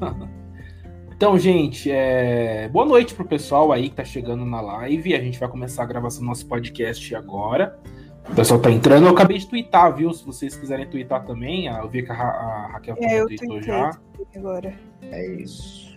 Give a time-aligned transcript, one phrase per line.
[1.16, 2.68] Então, gente, é...
[2.68, 5.14] boa noite pro pessoal aí que tá chegando na live.
[5.14, 7.78] A gente vai começar a gravação do nosso podcast agora.
[8.28, 9.06] O pessoal tá entrando.
[9.06, 10.12] Eu acabei de twittar, viu?
[10.12, 13.62] Se vocês quiserem twittar também, eu vi que a, Ra a Raquel É, eu tweetou
[13.62, 13.90] já.
[14.34, 14.74] agora.
[15.02, 15.94] É isso.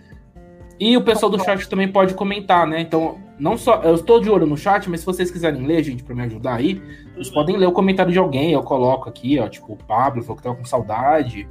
[0.78, 2.80] E o pessoal do chat também pode comentar, né?
[2.80, 3.82] Então, não só.
[3.82, 6.54] Eu estou de olho no chat, mas se vocês quiserem ler, gente, pra me ajudar
[6.54, 6.80] aí,
[7.14, 8.52] vocês podem ler o comentário de alguém.
[8.52, 9.48] Eu coloco aqui, ó.
[9.48, 11.48] Tipo, o Pablo falou que tava com saudade.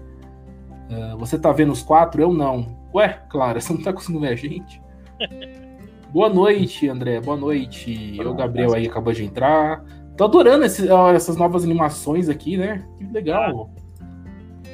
[0.91, 2.21] Ah, você tá vendo os quatro?
[2.21, 2.77] Eu não.
[2.93, 4.81] Ué, Clara, você não tá conseguindo ver a gente?
[6.11, 7.19] Boa noite, André.
[7.19, 8.17] Boa noite.
[8.25, 9.83] O Gabriel aí acabou de entrar.
[10.15, 12.83] Tô adorando esse- ó, essas novas animações aqui, né?
[12.97, 13.69] Que legal.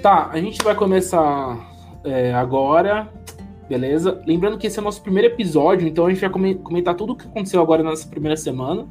[0.01, 1.57] Tá, a gente vai começar
[2.03, 3.09] é, agora.
[3.67, 4.21] Beleza?
[4.27, 7.13] Lembrando que esse é o nosso primeiro episódio, então a gente vai come- comentar tudo
[7.13, 8.85] o que aconteceu agora nessa primeira semana.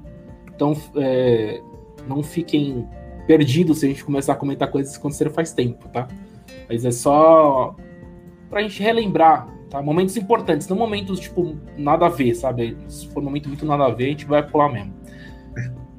[0.55, 1.61] Então, é,
[2.09, 2.87] não fiquem
[3.27, 6.09] perdidos se a gente começar a comentar coisas que aconteceram faz tempo, tá?
[6.73, 7.77] Mas é só
[8.49, 9.83] pra gente relembrar, tá?
[9.83, 12.79] Momentos importantes, não momentos, tipo, nada a ver, sabe?
[12.89, 14.95] Se for um momento muito nada a ver, a gente vai pular mesmo.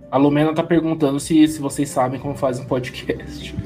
[0.09, 3.55] A Lumena tá perguntando se, se vocês sabem como faz um podcast.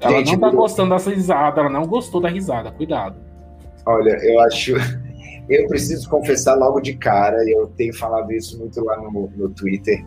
[0.00, 3.16] Ela Gente, não tá gostando dessa risada, ela não gostou da risada, cuidado.
[3.84, 4.74] Olha, eu acho.
[5.48, 9.50] Eu preciso confessar logo de cara, e eu tenho falado isso muito lá no, no
[9.50, 10.02] Twitter.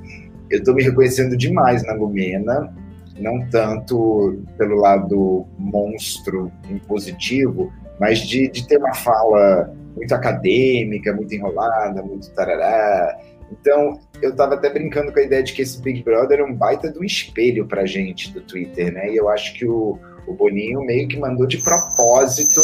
[0.53, 2.71] Eu tô me reconhecendo demais na Lumena,
[3.17, 11.33] não tanto pelo lado monstro impositivo, mas de, de ter uma fala muito acadêmica, muito
[11.33, 13.17] enrolada, muito tarará.
[13.51, 16.53] Então, eu tava até brincando com a ideia de que esse Big Brother é um
[16.53, 19.09] baita um espelho pra gente do Twitter, né?
[19.11, 22.61] E eu acho que o, o Boninho meio que mandou de propósito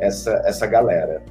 [0.00, 1.24] essa, essa galera.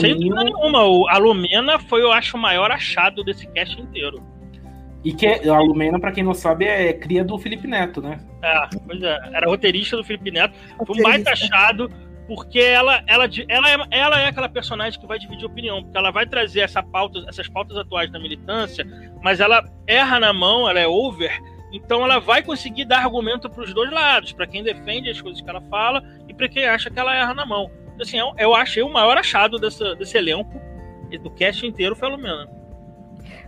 [0.00, 3.80] Sem Boninho, dúvida nenhuma, o, a Lumena foi, eu acho, o maior achado desse cast
[3.80, 4.22] inteiro.
[5.04, 8.18] e que é- a Lumena, pra quem não sabe, é cria do Felipe Neto, né?
[8.42, 10.54] É, pois é, era roteirista do Felipe Neto.
[10.58, 11.08] Foi um Roteirista.
[11.10, 11.90] baita achado,
[12.26, 16.10] porque ela, ela, ela, é, ela é aquela personagem que vai dividir opinião, porque ela
[16.10, 18.84] vai trazer essa pauta, essas pautas atuais da militância,
[19.22, 21.30] mas ela erra na mão, ela é over,
[21.72, 25.40] então ela vai conseguir dar argumento para os dois lados, para quem defende as coisas
[25.40, 27.70] que ela fala e para quem acha que ela erra na mão.
[28.00, 30.60] Assim, eu, eu achei o maior achado dessa, desse elenco
[31.10, 32.48] e do cast inteiro foi a Lumena.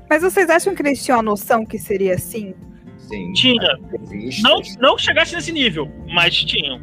[0.08, 2.54] Mas vocês acham que eles tinham a noção que seria assim?
[2.98, 3.78] Sim, Tinha.
[3.94, 4.42] entrevistas.
[4.42, 6.80] Não, não chegasse nesse nível, mas tinham.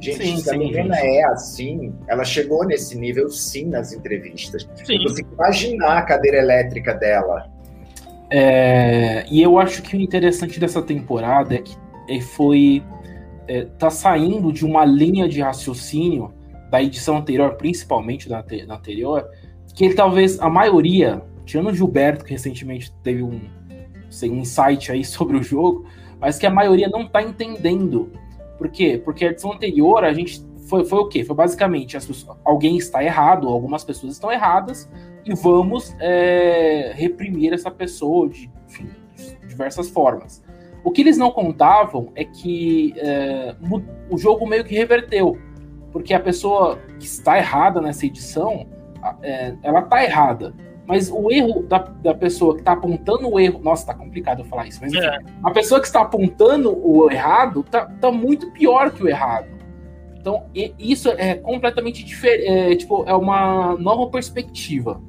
[0.00, 4.68] Gente, Sim, se a Lumena é assim, ela chegou nesse nível sim nas entrevistas.
[4.84, 4.96] Sim.
[4.96, 7.50] Eu consigo imaginar a cadeira elétrica dela.
[8.30, 11.76] É, e eu acho que o interessante dessa temporada é que
[12.08, 12.82] é, foi
[13.48, 16.33] é, tá saindo de uma linha de raciocínio
[16.74, 19.30] da edição anterior, principalmente da, da anterior,
[19.76, 23.42] que ele talvez a maioria, tirando o Gilberto que recentemente teve um,
[24.10, 25.86] sei, um insight aí sobre o jogo,
[26.18, 28.10] mas que a maioria não tá entendendo.
[28.58, 29.00] Por quê?
[29.04, 31.22] Porque a edição anterior a gente foi, foi o quê?
[31.22, 34.90] Foi basicamente as pessoas- alguém está errado, algumas pessoas estão erradas
[35.24, 40.42] e vamos é, reprimir essa pessoa de, enfim, de diversas formas.
[40.82, 43.54] O que eles não contavam é que é,
[44.10, 45.38] o jogo meio que reverteu,
[45.94, 48.66] porque a pessoa que está errada nessa edição,
[49.22, 50.52] é, ela está errada,
[50.88, 54.44] mas o erro da, da pessoa que está apontando o erro, nossa, tá complicado eu
[54.44, 55.18] falar isso, mas É.
[55.40, 59.46] a pessoa que está apontando o errado tá, tá muito pior que o errado.
[60.16, 60.46] Então,
[60.76, 62.44] isso é completamente diferente.
[62.44, 65.00] É, tipo, é uma nova perspectiva.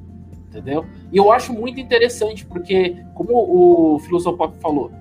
[0.48, 0.86] Entendeu?
[1.10, 4.92] E eu acho muito interessante, porque, como o Filosofop falou,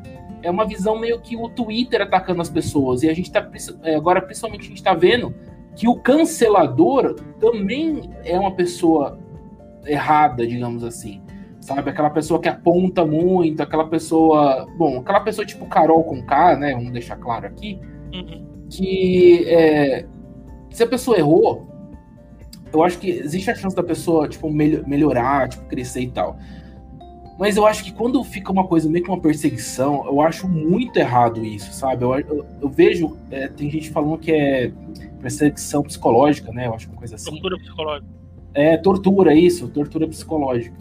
[0.41, 3.03] é uma visão meio que o Twitter atacando as pessoas.
[3.03, 3.47] E a gente tá.
[3.83, 5.33] é, Agora, principalmente, a gente tá vendo
[5.75, 9.17] que o cancelador também é uma pessoa
[9.85, 11.21] errada, digamos assim.
[11.59, 11.89] Sabe?
[11.89, 14.67] Aquela pessoa que aponta muito, aquela pessoa.
[14.77, 16.73] Bom, aquela pessoa tipo Carol com K, né?
[16.73, 17.79] Vamos deixar claro aqui
[18.13, 18.45] Uhum.
[18.69, 20.05] que é,
[20.69, 21.67] se a pessoa errou,
[22.71, 26.37] eu acho que existe a chance da pessoa tipo mel- melhorar, tipo crescer e tal.
[27.37, 30.97] Mas eu acho que quando fica uma coisa meio que uma perseguição, eu acho muito
[30.97, 32.03] errado isso, sabe?
[32.03, 34.71] Eu, eu, eu vejo, é, tem gente falando que é
[35.19, 36.67] perseguição psicológica, né?
[36.67, 37.31] Eu acho uma coisa assim.
[37.31, 38.07] Tortura psicológica.
[38.53, 40.77] É, tortura, isso, tortura psicológica.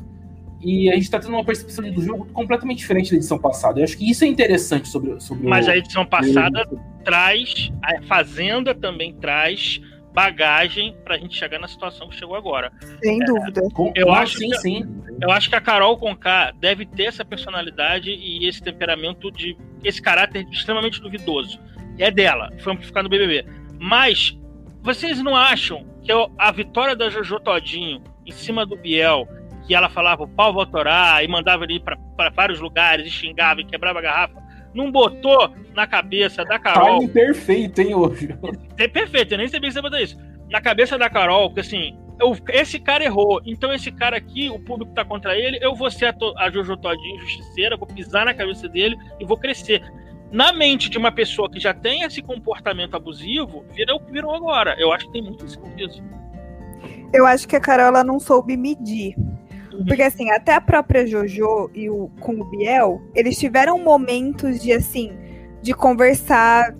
[0.63, 3.81] E a gente tá tendo uma percepção do jogo completamente diferente da edição passada.
[3.81, 5.71] Eu acho que isso é interessante sobre, sobre Mas o.
[5.71, 6.67] a edição passada
[7.05, 9.81] traz, a Fazenda também traz
[10.15, 12.73] bagagem pra gente chegar na situação que chegou agora.
[13.03, 13.63] Sem dúvida.
[13.75, 15.03] Com- Eu Não, acho sim, que- sim.
[15.21, 19.57] Eu acho que a Carol Conká deve ter essa personalidade e esse temperamento de.
[19.83, 21.61] esse caráter extremamente duvidoso.
[21.99, 23.45] É dela, foi amplificado no BBB.
[23.79, 24.39] Mas
[24.83, 29.29] vocês não acham que a vitória da Jojo Todinho em cima do Biel,
[29.67, 31.99] que ela falava o pau vai torar e mandava ele ir pra
[32.31, 34.43] vários lugares e xingava e quebrava a garrafa,
[34.75, 37.01] não botou na cabeça da Carol.
[37.01, 38.37] Time perfeito, hein, hoje.
[38.77, 40.19] É perfeito, eu nem sabia que você ia botar isso.
[40.51, 44.59] Na cabeça da Carol, que assim, eu, esse cara errou, então esse cara aqui, o
[44.59, 48.27] público tá contra ele, eu vou ser a, to, a Jojo Todinho, justiceira, vou pisar
[48.27, 49.83] na cabeça dele e vou crescer.
[50.31, 54.35] Na mente de uma pessoa que já tem esse comportamento abusivo, virou o que virou
[54.35, 54.75] agora.
[54.79, 55.61] Eu acho que tem muito isso.
[57.13, 59.15] Eu acho que a Carol ela não soube medir.
[59.87, 64.73] Porque assim, até a própria Jojo e o com o Biel, eles tiveram momentos de
[64.73, 65.13] assim,
[65.63, 66.75] de conversar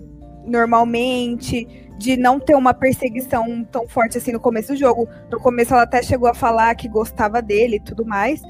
[0.45, 5.07] normalmente, de não ter uma perseguição tão forte assim no começo do jogo.
[5.31, 8.41] No começo ela até chegou a falar que gostava dele e tudo mais.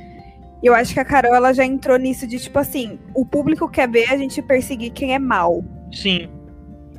[0.62, 3.70] E eu acho que a Carol ela já entrou nisso de tipo assim, o público
[3.70, 5.64] quer ver a gente perseguir quem é mal.
[5.92, 6.30] Sim.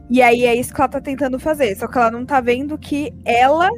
[0.09, 2.79] E aí é isso que ela tá tentando fazer, só que ela não tá vendo
[2.79, 3.69] que ela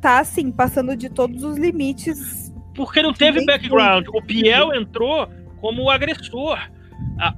[0.00, 2.39] tá assim, passando de todos os limites.
[2.74, 4.06] Porque não teve background.
[4.08, 5.28] O Biel entrou
[5.60, 6.58] como o agressor.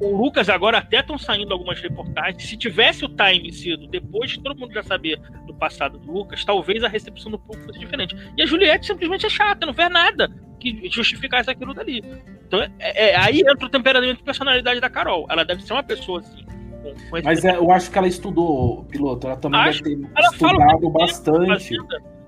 [0.01, 2.43] o Lucas agora até estão saindo algumas reportagens.
[2.43, 6.45] Se tivesse o time sido depois de todo mundo já saber do passado do Lucas,
[6.45, 8.17] talvez a recepção do público fosse diferente.
[8.37, 10.31] E a Juliette simplesmente é chata, não fez nada
[10.63, 12.03] que justificasse aquilo dali.
[12.47, 15.27] Então é, é, aí entra o temperamento e personalidade da Carol.
[15.29, 16.45] Ela deve ser uma pessoa assim.
[16.45, 19.27] Com, com Mas é, eu acho que ela estudou, piloto.
[19.27, 21.77] Ela também Acho, deve ter estudado bastante.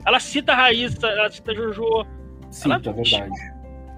[0.05, 2.07] Ela cita a Raíssa, ela cita a Jojo.
[2.55, 3.53] Cita, ela, é verdade.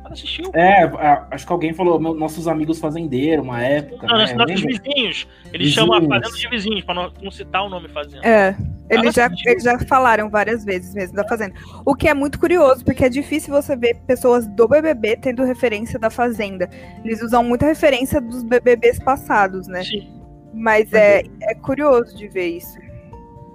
[0.05, 0.51] Ela assistiu.
[0.55, 0.85] É,
[1.31, 4.07] acho que alguém falou, nossos amigos fazendeiros, uma época.
[4.07, 4.35] Não, né?
[4.35, 5.29] nossos vizinhos.
[5.53, 5.75] Eles vizinhos.
[5.75, 8.27] chamam a fazenda de vizinhos, pra não, não citar o nome fazenda.
[8.27, 8.57] É.
[8.89, 11.55] Eles já, eles já falaram várias vezes mesmo da Fazenda.
[11.85, 15.99] O que é muito curioso, porque é difícil você ver pessoas do BBB tendo referência
[15.99, 16.71] da Fazenda.
[17.05, 19.83] Eles usam muita referência dos BBBs passados, né?
[19.83, 20.09] Sim.
[20.55, 22.79] Mas é, é curioso de ver isso.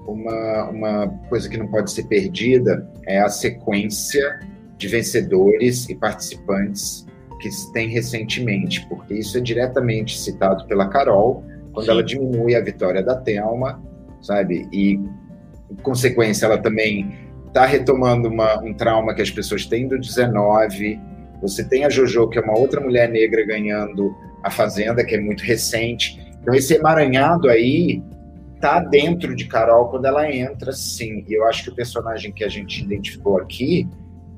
[0.05, 4.41] Uma, uma coisa que não pode ser perdida é a sequência
[4.81, 7.05] de vencedores e participantes
[7.39, 11.91] que se tem recentemente, porque isso é diretamente citado pela Carol, quando Sim.
[11.91, 13.81] ela diminui a vitória da Thelma,
[14.21, 14.67] sabe?
[14.71, 17.15] E, em consequência, ela também
[17.47, 20.99] está retomando uma, um trauma que as pessoas têm do 19.
[21.41, 25.19] Você tem a Jojo, que é uma outra mulher negra ganhando a Fazenda, que é
[25.19, 26.19] muito recente.
[26.41, 28.03] Então, esse emaranhado aí
[28.59, 31.23] tá dentro de Carol quando ela entra, sim.
[31.27, 33.87] E eu acho que o personagem que a gente identificou aqui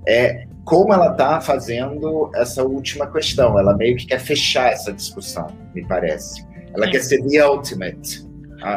[0.08, 3.60] é como ela tá fazendo essa última questão.
[3.60, 6.46] Ela meio que quer fechar essa discussão, me parece.
[6.74, 6.92] Ela sim.
[6.92, 8.26] quer ser the ultimate.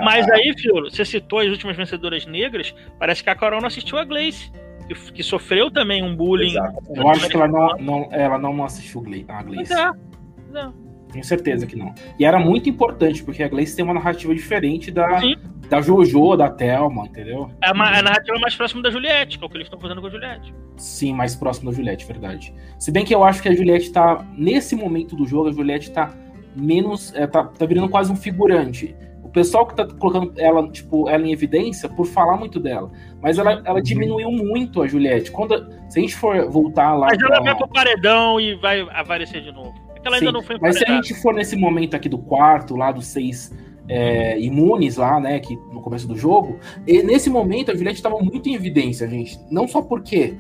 [0.03, 3.99] Mas aí, Fiolo, você citou as últimas vencedoras negras, parece que a Carol não assistiu
[3.99, 4.51] a Gleice.
[4.89, 6.51] Que, que sofreu também um bullying.
[6.51, 6.79] Exato.
[6.95, 9.73] Eu acho que ela não, não, ela não assistiu a Gleice.
[9.73, 9.91] É.
[10.53, 10.73] Não.
[11.13, 11.93] Tenho certeza que não.
[12.19, 15.21] E era muito importante, porque a Gleice tem uma narrativa diferente da,
[15.69, 17.51] da Jojo, da Thelma, entendeu?
[17.63, 20.01] É uma, a narrativa mais próxima da Juliette, que é o que eles estão fazendo
[20.01, 20.55] com a Juliette.
[20.77, 22.55] Sim, mais próximo da Juliette, verdade.
[22.79, 24.25] Se bem que eu acho que a Juliette tá.
[24.37, 26.15] Nesse momento do jogo, a Juliette tá
[26.55, 27.15] menos.
[27.15, 28.95] É, tá, tá virando quase um figurante.
[29.23, 32.91] O pessoal que tá colocando ela, tipo, ela em evidência por falar muito dela.
[33.21, 35.31] Mas ela, ela diminuiu muito a Juliette.
[35.31, 37.09] Quando, se a gente for voltar lá.
[37.09, 37.41] Mas ela pra...
[37.41, 40.85] vai pro paredão e vai aparecer de novo ela Sim, ainda não foi Mas se
[40.85, 43.53] a gente for nesse momento aqui do quarto, lá dos seis
[43.89, 48.19] é, imunes lá, né, que no começo do jogo, e nesse momento a Juliette estava
[48.19, 49.39] muito em evidência, gente.
[49.51, 50.37] Não só porque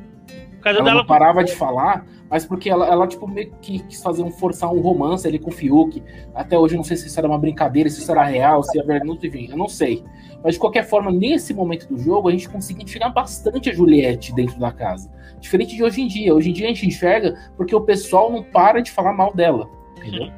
[0.64, 4.30] ela não parava de falar, mas porque ela, ela tipo, meio que quis fazer um
[4.30, 6.02] forçar um romance ali com o Fiuk.
[6.34, 8.78] Até hoje eu não sei se isso era uma brincadeira, se isso era real, se
[8.78, 10.02] é verdade, enfim, eu não sei.
[10.42, 14.34] Mas de qualquer forma, nesse momento do jogo, a gente conseguiu enxergar bastante a Juliette
[14.34, 15.10] dentro da casa.
[15.40, 16.34] Diferente de hoje em dia.
[16.34, 19.68] Hoje em dia a gente enxerga porque o pessoal não para de falar mal dela.
[19.96, 20.32] Entendeu?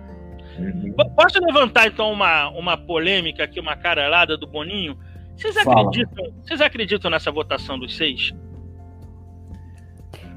[0.58, 0.92] Uhum.
[1.14, 4.98] Posso levantar então uma, uma polêmica aqui, uma caralhada do Boninho?
[5.36, 8.32] Vocês acreditam, vocês acreditam nessa votação dos seis?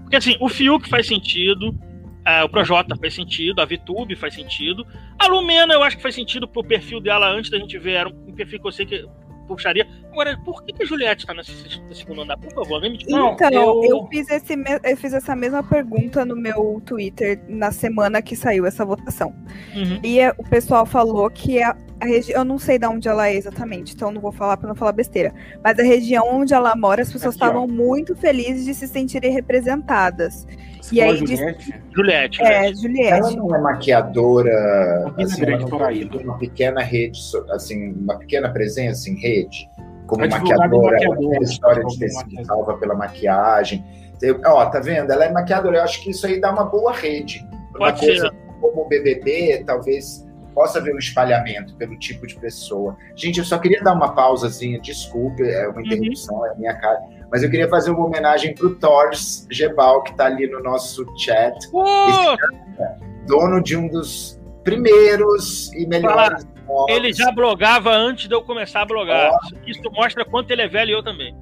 [0.01, 4.85] Porque assim, o Fiuk faz sentido, uh, o Projota faz sentido, a Vitube faz sentido.
[5.17, 7.93] A Lumena eu acho que faz sentido pro perfil dela antes da gente ver.
[7.93, 9.07] Era um perfil que eu sei que
[9.55, 9.87] puxaria.
[10.11, 11.53] Agora, por que, que a Juliette está nesse,
[11.87, 12.37] nesse segundo andar?
[12.37, 13.83] Por favor, me Não, então, eu...
[13.83, 14.07] eu...
[14.07, 14.53] fiz esse
[14.83, 19.33] eu fiz essa mesma pergunta no meu Twitter na semana que saiu essa votação.
[19.75, 19.99] Uhum.
[20.03, 22.41] E é, o pessoal falou que a, a região.
[22.41, 24.91] Eu não sei de onde ela é exatamente, então não vou falar para não falar
[24.91, 25.33] besteira.
[25.63, 30.45] Mas a região onde ela mora, as pessoas estavam muito felizes de se sentirem representadas.
[30.91, 31.81] E aí, Juliette?
[31.95, 32.43] Juliette?
[32.43, 33.11] É, Juliette.
[33.11, 37.19] Ela não é maquiadora, assim, uma, uma, pequena rede,
[37.51, 39.69] assim, uma pequena presença em rede,
[40.07, 43.83] como maquiadora, maquiadora, história de ter sido salva pela maquiagem.
[44.21, 45.11] Eu, ó, tá vendo?
[45.11, 45.77] Ela é maquiadora.
[45.77, 47.47] Eu acho que isso aí dá uma boa rede.
[47.69, 48.35] Uma Pode coisa ser.
[48.59, 52.95] como o BBB, talvez possa haver um espalhamento pelo tipo de pessoa.
[53.15, 55.85] Gente, eu só queria dar uma pausazinha, desculpe, é uma uhum.
[55.85, 56.45] interrupção, uhum.
[56.45, 56.99] é a minha cara,
[57.31, 61.55] mas eu queria fazer uma homenagem pro Thors Gebal, que está ali no nosso chat.
[61.71, 62.37] Uh!
[62.37, 66.45] Cara, dono de um dos primeiros e melhores.
[66.89, 69.31] Ele já blogava antes de eu começar a blogar.
[69.31, 69.69] Oh.
[69.69, 71.35] Isso mostra quanto ele é velho e eu também.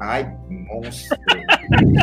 [0.00, 1.18] Ai, monstro.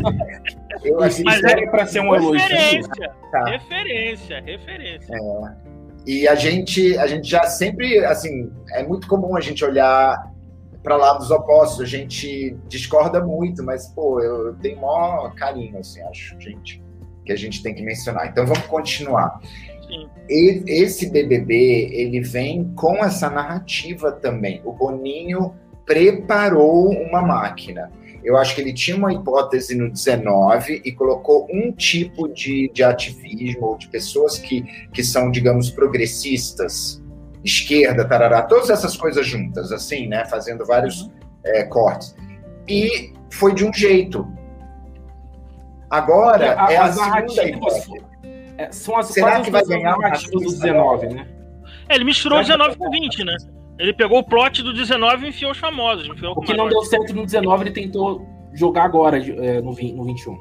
[0.85, 2.47] eu achei Mas é para ser um elogio.
[2.47, 3.45] Referência, tá.
[3.45, 5.15] referência, referência.
[5.15, 5.67] É.
[6.05, 10.31] E a gente, a gente já sempre, assim, é muito comum a gente olhar
[10.87, 11.81] para lados opostos.
[11.81, 16.81] A gente discorda muito, mas, pô, eu, eu tenho maior carinho, assim, acho, gente,
[17.25, 18.27] que a gente tem que mencionar.
[18.27, 19.41] Então vamos continuar.
[19.85, 20.09] Sim.
[20.29, 24.61] E, esse BBB, ele vem com essa narrativa também.
[24.63, 25.53] O Boninho
[25.85, 27.91] preparou uma máquina.
[28.23, 32.81] Eu acho que ele tinha uma hipótese no 19 e colocou um tipo de, de
[32.81, 34.63] ativismo, ou de pessoas que,
[34.93, 37.01] que são, digamos, progressistas,
[37.47, 40.25] esquerda, tarará, todas essas coisas juntas, assim, né?
[40.25, 41.11] Fazendo vários uhum.
[41.43, 42.15] é, cortes.
[42.67, 44.27] E foi de um jeito.
[45.89, 48.03] Agora é, é a, a segunda hipótese.
[48.57, 51.27] É, são as, Será que vai ganhar o do 19, né?
[51.87, 53.35] É, ele misturou 19 com 20, né?
[53.79, 56.07] Ele pegou o plot do 19 e enfiou os famosos.
[56.07, 59.93] Enfiou o que não deu certo no 19, ele tentou jogar agora é, no, 20,
[59.93, 60.33] no 21.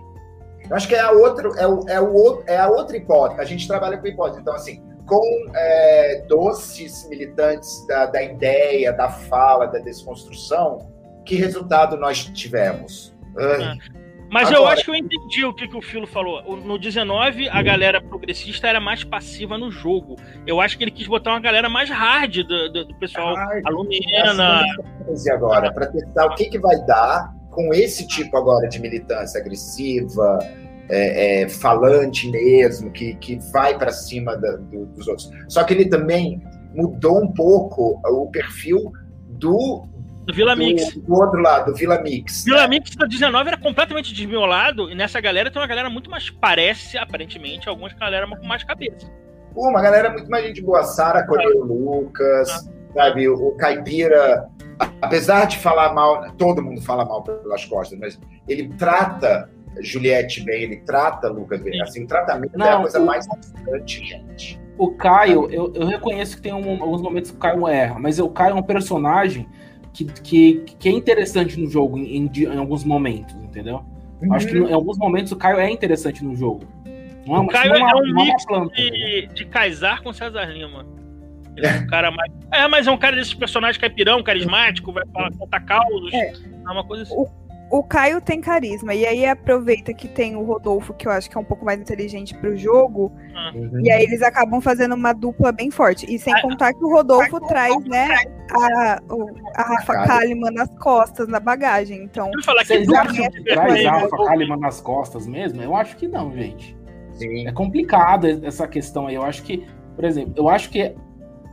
[0.68, 3.40] Eu acho que é a, outra, é, o, é, o, é a outra hipótese.
[3.40, 4.40] A gente trabalha com hipótese.
[4.40, 5.22] Então, assim, com
[5.54, 10.92] é, doces militantes da, da ideia, da fala, da desconstrução,
[11.24, 13.16] que resultado nós tivemos?
[13.38, 13.62] Ai.
[13.62, 14.06] É.
[14.28, 16.56] Mas Agora, eu acho que eu entendi o que, que o Filo falou.
[16.56, 20.16] No 19, a galera progressista era mais passiva no jogo.
[20.46, 23.64] Eu acho que ele quis botar uma galera mais hard do, do, do pessoal hard,
[23.64, 24.64] alumina.
[25.24, 29.40] E agora, para testar o que, que vai dar com esse tipo agora de militância
[29.40, 30.38] agressiva,
[30.88, 35.30] é, é, falante mesmo, que, que vai para cima da, do, dos outros.
[35.48, 36.40] Só que ele também
[36.74, 38.92] mudou um pouco o perfil
[39.28, 39.88] do
[40.26, 40.92] do Vila Mix.
[40.94, 42.44] Do, do, outro lado, do Vila Mix.
[42.44, 42.66] Vila?
[42.66, 46.28] Mix da 19 era completamente desmiolado, e nessa galera tem uma galera muito mais.
[46.28, 49.08] Parece, aparentemente, algumas galera com mais cabeça.
[49.54, 50.82] Pô, uma galera muito mais gente boa.
[50.82, 51.64] Sara Colheiro ah.
[51.64, 52.92] Lucas, ah.
[52.92, 53.28] sabe?
[53.28, 54.48] O, o Caipira,
[55.00, 59.48] apesar de falar mal, todo mundo fala mal pelas costas, mas ele trata
[59.80, 61.80] Juliette bem, ele trata Lucas bem.
[61.80, 63.06] Assim, o tratamento Não, é a coisa o...
[63.06, 64.60] mais importante, gente.
[64.78, 68.18] O Caio, eu, eu reconheço que tem um, alguns momentos que o Caio erra, mas
[68.18, 69.48] o Caio é um personagem
[69.92, 73.82] que, que, que é interessante no jogo em, em alguns momentos, entendeu?
[74.20, 74.34] Uhum.
[74.34, 76.64] Acho que em alguns momentos o Caio é interessante no jogo.
[77.26, 80.44] Não é, o Caio é, uma, é um mix planta, de, de Kaysar com César
[80.44, 80.86] Lima.
[81.56, 82.32] Ele é um cara mais.
[82.52, 86.12] É, mas é um cara desses personagens caipirão, carismático, vai falar contar causos.
[86.12, 86.32] É.
[86.32, 87.14] é uma coisa assim.
[87.14, 87.26] O
[87.70, 91.36] o Caio tem carisma, e aí aproveita que tem o Rodolfo, que eu acho que
[91.36, 93.12] é um pouco mais inteligente pro jogo,
[93.54, 93.80] uhum.
[93.82, 96.06] e aí eles acabam fazendo uma dupla bem forte.
[96.08, 98.08] E sem ah, contar que o Rodolfo traz, né,
[98.52, 99.00] a,
[99.56, 102.04] a Rafa Kalimann nas costas, na bagagem.
[102.04, 105.60] Então, vocês acham que traz a Rafa Kalimann nas costas mesmo?
[105.60, 106.76] Eu acho que não, gente.
[107.14, 107.48] Sim.
[107.48, 109.16] É complicado essa questão aí.
[109.16, 110.94] Eu acho que, por exemplo, eu acho que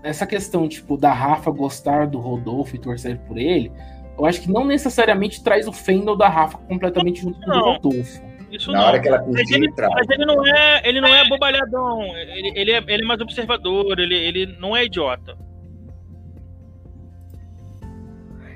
[0.03, 3.71] essa questão, tipo, da Rafa gostar do Rodolfo e torcer por ele
[4.17, 8.21] eu acho que não necessariamente traz o Fendel da Rafa completamente junto com o Rodolfo.
[8.51, 8.87] Isso Na não.
[8.87, 12.03] hora que ela mas ele, mas ele não é, ele não é bobalhadão.
[12.15, 13.99] Ele, ele, é, ele é mais observador.
[13.99, 15.35] Ele, ele não é idiota.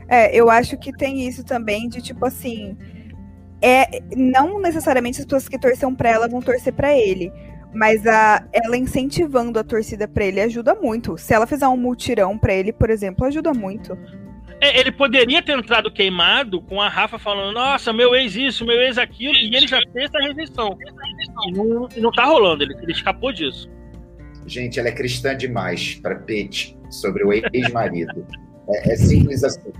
[0.08, 2.78] É, eu acho que tem isso também de tipo assim,
[3.62, 7.34] é não necessariamente as pessoas que torceram para ela vão torcer para ele,
[7.74, 11.18] mas a ela incentivando a torcida para ele ajuda muito.
[11.18, 13.98] Se ela fizer um mutirão para ele, por exemplo, ajuda muito.
[14.60, 18.82] É, ele poderia ter entrado queimado com a Rafa falando, nossa, meu ex isso, meu
[18.82, 20.78] ex aquilo, e ele já fez essa rejeição.
[21.48, 23.70] E não, não tá rolando, ele, ele escapou disso.
[24.48, 28.26] Gente, ela é cristã demais para Pete sobre o ex-marido.
[28.70, 29.72] é, é, simples assim.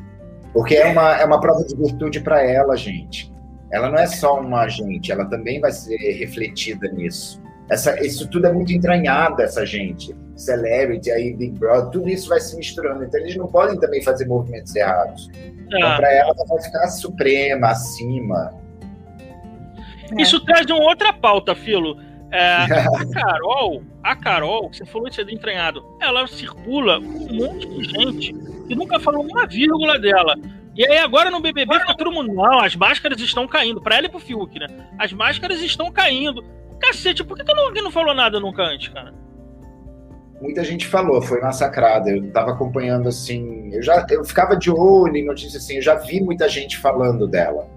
[0.54, 3.32] Porque é uma, é uma prova de virtude para ela, gente.
[3.72, 7.42] Ela não é só uma gente, ela também vai ser refletida nisso.
[7.70, 10.16] Essa, isso tudo é muito entranhado, essa gente.
[10.38, 13.04] Celebrity, aí Big Brother, tudo isso vai se misturando.
[13.04, 15.30] Então eles não podem também fazer movimentos errados.
[15.34, 15.96] Então, ah.
[15.98, 18.54] para ela, ela vai ficar suprema, acima.
[20.18, 20.22] É.
[20.22, 22.00] Isso traz de uma outra pauta, Filo.
[22.32, 27.68] É, a Carol, a Carol, você falou isso é entranhado, ela circula com um monte
[27.68, 28.34] de gente
[28.68, 30.36] que nunca falou uma vírgula dela.
[30.76, 33.82] E aí agora no BBB fica todo mundo, não, as máscaras estão caindo.
[33.82, 34.68] Pra ela e pro Fiuk, né?
[35.00, 36.44] As máscaras estão caindo.
[36.80, 39.12] Cacete, por que, que não, não falou nada nunca antes, cara?
[40.42, 42.10] Muita gente falou, foi massacrada.
[42.10, 45.96] Eu tava acompanhando assim, eu já eu ficava de olho em notícias assim, eu já
[45.96, 47.68] vi muita gente falando dela.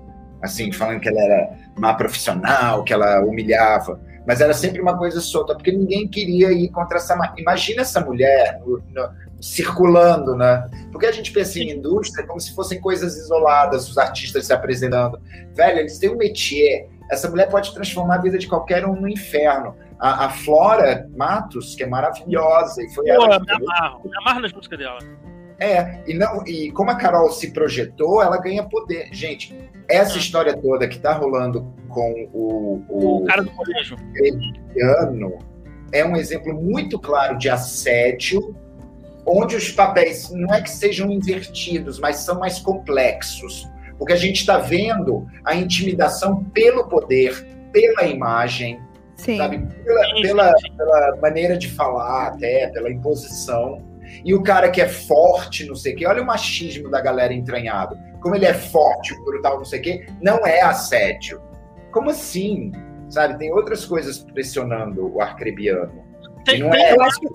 [0.42, 4.00] Assim, falando que ela era má profissional, que ela humilhava.
[4.26, 7.16] Mas era sempre uma coisa solta, porque ninguém queria ir contra essa.
[7.36, 10.68] Imagina essa mulher no, no, circulando, né?
[10.92, 15.20] Porque a gente pensa em indústria como se fossem coisas isoladas, os artistas se apresentando.
[15.54, 19.08] Velho, eles têm um métier essa mulher pode transformar a vida de qualquer um no
[19.08, 19.74] inferno.
[20.00, 24.16] A, a Flora Matos, que é maravilhosa, e foi Pô, ela me que amarro, me
[24.18, 24.98] amarro nas músicas dela.
[25.58, 29.10] É, e, não, e como a Carol se projetou, ela ganha poder.
[29.12, 29.54] Gente,
[29.86, 30.18] essa Hum.
[30.18, 33.96] história toda que tá rolando com o, O o cara do colégio.
[34.72, 35.38] Piano
[35.92, 38.56] é um exemplo muito claro de assédio,
[39.26, 43.68] onde os papéis não é que sejam invertidos, mas são mais complexos.
[43.98, 48.80] Porque a gente está vendo a intimidação pelo poder, pela imagem,
[49.20, 49.36] Sim.
[49.38, 49.58] sabe?
[49.84, 53.82] Pela, pela, pela maneira de falar, até, pela imposição.
[54.24, 57.32] E o cara que é forte, não sei o quê, olha o machismo da galera
[57.32, 57.96] entranhado.
[58.20, 61.40] Como ele é forte, brutal, não sei o quê, não é assédio.
[61.92, 62.72] Como assim?
[63.08, 63.38] Sabe?
[63.38, 66.04] Tem outras coisas pressionando o arcrebiano.
[66.44, 67.28] Tem, não tem- é- Eu acho, que,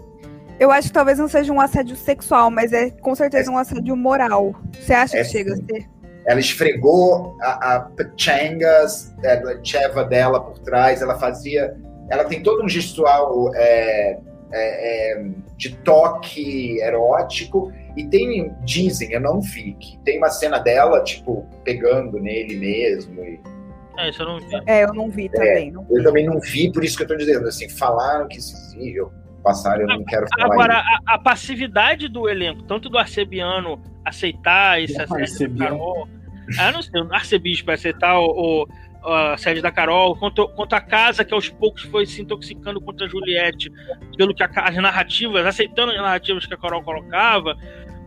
[0.60, 3.96] eu acho que talvez não seja um assédio sexual, mas é com certeza um assédio
[3.96, 4.54] moral.
[4.80, 5.66] Você acha É que chega a sim.
[5.70, 5.90] ser?
[6.26, 11.76] Ela esfregou a, a pechangas, a cheva dela por trás, ela fazia.
[12.10, 14.18] Ela tem todo um gestual é,
[14.52, 15.26] é, é,
[15.58, 21.48] de toque erótico, e tem, dizem, eu não vi, que tem uma cena dela, tipo,
[21.64, 23.24] pegando nele mesmo.
[23.24, 23.40] e-
[23.98, 24.62] É, isso eu não vi.
[24.66, 25.72] É, eu não vi também.
[25.72, 25.86] não.
[25.90, 29.12] eu também não vi, por isso que eu tô dizendo, assim, falaram que se eu
[29.42, 34.82] passar, eu não quero falar Agora, a, a passividade do elenco, tanto do arcebiano aceitar
[34.82, 35.78] esse Do arcebiano.
[35.78, 36.08] Carol.
[36.60, 38.68] Ah, não sei, o arcebispo aceitar o, o
[39.06, 43.06] a assédio da Carol, quanto, quanto a casa que aos poucos foi se intoxicando contra
[43.06, 43.72] a Juliette,
[44.18, 47.56] pelo que a, as narrativas, aceitando as narrativas que a Carol colocava,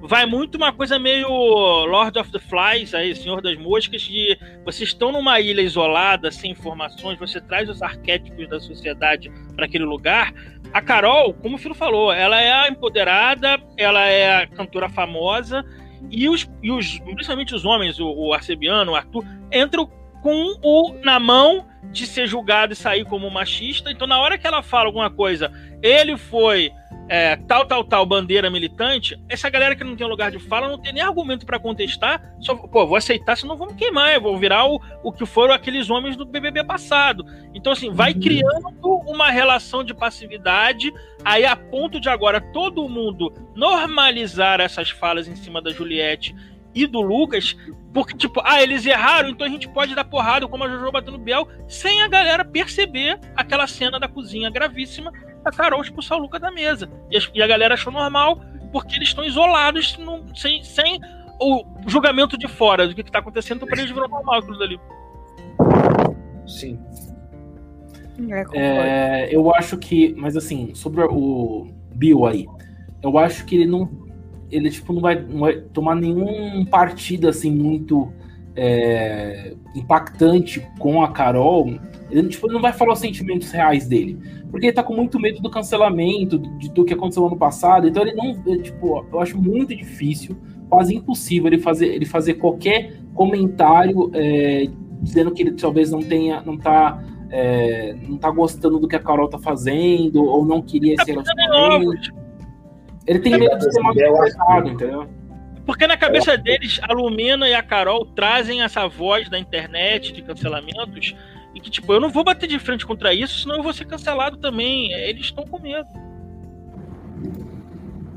[0.01, 4.91] vai muito uma coisa meio Lord of the Flies, aí, Senhor das Moscas, de vocês
[4.91, 10.33] estão numa ilha isolada, sem informações, você traz os arquétipos da sociedade para aquele lugar.
[10.73, 15.65] A Carol, como o Filo falou, ela é a empoderada, ela é a cantora famosa,
[16.11, 19.91] e os, e os principalmente os homens, o, o Arcebiano, o Arthur, entram
[20.23, 23.91] com o na mão de ser julgado e sair como machista.
[23.91, 25.51] Então, na hora que ela fala alguma coisa,
[25.83, 26.71] ele foi
[27.09, 30.79] é, tal, tal, tal, bandeira militante, essa galera que não tem lugar de fala não
[30.79, 32.35] tem nem argumento para contestar.
[32.41, 35.89] Só, pô, vou aceitar, senão vamos queimar, eu vou virar o, o que foram aqueles
[35.89, 37.25] homens do BBB passado.
[37.55, 38.21] Então, assim, vai Uhum.
[38.21, 40.93] criando uma relação de passividade,
[41.25, 46.35] aí a ponto de agora todo mundo normalizar essas falas em cima da Juliette
[46.83, 47.57] e do Lucas,
[47.93, 51.19] porque, tipo, ah, eles erraram, então a gente pode dar porrada, como a Jojo batendo
[51.19, 55.11] Biel, sem a galera perceber aquela cena da cozinha gravíssima
[55.43, 56.91] da Carol expulsar o Lucas da mesa.
[57.11, 58.41] E, as- e a galera achou normal,
[58.73, 61.01] porque eles estão isolados, não- sem, sem
[61.41, 64.59] o julgamento de fora do que, que tá acontecendo, então pra eles virou normal aquilo
[64.59, 64.79] dali.
[66.47, 66.79] Sim.
[68.53, 68.59] É.
[68.59, 72.47] É, eu acho que, mas assim, sobre o Bill aí,
[73.03, 73.89] eu acho que ele não,
[74.51, 78.13] ele tipo não vai, não vai tomar nenhum partido assim muito
[78.57, 81.79] é, impactante com a Carol.
[82.11, 84.19] Ele tipo não vai falar os sentimentos reais dele,
[84.51, 87.87] porque ele tá com muito medo do cancelamento, de, do que aconteceu ano passado.
[87.87, 90.37] Então ele não, ele, tipo, eu acho muito difícil,
[90.69, 94.69] quase impossível ele fazer, ele fazer qualquer comentário é,
[95.01, 99.01] dizendo que ele talvez não tenha, não tá é, não tá gostando do que a
[99.01, 102.28] Carol tá fazendo, ou não queria esse relacionamento.
[103.09, 105.09] Ele tem medo de ser mal interpretado, entendeu?
[105.65, 110.23] Porque na cabeça deles, a Lumena e a Carol trazem essa voz da internet de
[110.23, 111.15] cancelamentos
[111.55, 113.87] e que, tipo, eu não vou bater de frente contra isso, senão eu vou ser
[113.87, 114.93] cancelado também.
[114.93, 115.89] Eles estão com medo.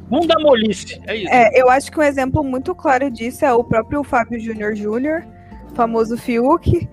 [0.10, 1.34] Bunda molice, é isso.
[1.34, 5.26] É, eu acho que um exemplo muito claro disso é o próprio Fábio Júnior Júnior,
[5.74, 6.88] famoso Fiuk,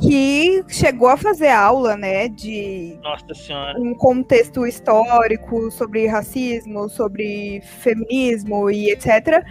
[0.00, 3.78] que chegou a fazer aula, né, de Nossa senhora.
[3.78, 9.44] um contexto histórico sobre racismo, sobre feminismo e etc.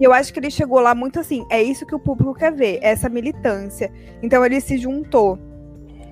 [0.00, 2.52] E eu acho que ele chegou lá muito assim, é isso que o público quer
[2.52, 3.92] ver, essa militância.
[4.22, 5.38] Então ele se juntou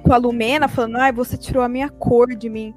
[0.02, 2.74] com a Lumena, falando, ai, você tirou a minha cor de mim.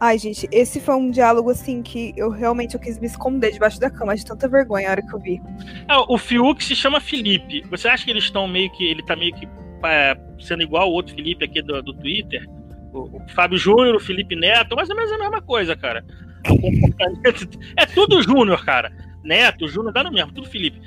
[0.00, 3.80] Ai, gente, esse foi um diálogo assim que eu realmente eu quis me esconder debaixo
[3.80, 5.40] da cama de tanta vergonha a hora que eu vi.
[5.88, 7.62] Ah, o Fiuk se chama Felipe.
[7.70, 8.84] Você acha que eles estão meio que.
[8.84, 9.48] Ele tá meio que é,
[10.40, 12.46] sendo igual o outro Felipe aqui do, do Twitter?
[12.92, 16.04] O, o Fábio Júnior, o Felipe Neto, mais ou menos a mesma coisa, cara.
[17.76, 18.92] É tudo Júnior, cara.
[19.24, 20.80] Neto, Júnior, dá no mesmo, tudo Felipe.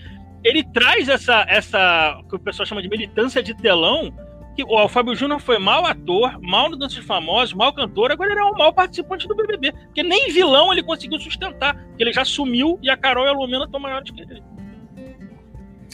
[0.44, 4.14] Ele traz essa, essa, que o pessoal chama de militância de telão,
[4.56, 8.32] que ó, o Fábio Júnior foi mau ator, mau no Dança Famosos, mau cantor, agora
[8.32, 9.72] ele é um mau participante do BBB.
[9.72, 13.34] Porque nem vilão ele conseguiu sustentar, porque ele já sumiu e a Carol e a
[13.34, 14.42] Lumena estão maiores que ele.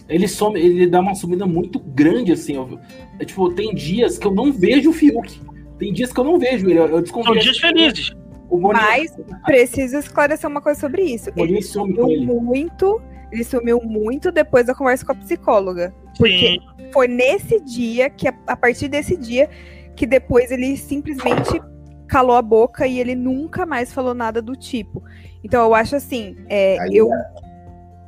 [0.09, 2.55] Ele some, ele dá uma sumida muito grande, assim.
[2.55, 2.79] eu-
[3.19, 5.41] é, tipo, tem dias que eu não vejo o Fiuk.
[5.79, 6.79] Tem dias que eu não vejo ele.
[6.79, 7.05] Eu, eu.
[7.05, 8.11] São dias felizes.
[8.49, 11.31] O Boninho, Mas preciso esclarecer uma coisa sobre isso.
[11.35, 12.25] Ele sumiu ele.
[12.25, 15.93] muito, ele sumiu muito depois da conversa com a psicóloga.
[16.17, 16.59] Porque Sim.
[16.91, 19.49] foi nesse dia que, a, a partir desse dia,
[19.95, 21.59] que depois ele simplesmente
[22.07, 25.01] calou a boca e ele nunca mais falou nada do tipo.
[25.43, 27.09] Então eu acho assim, é, eu,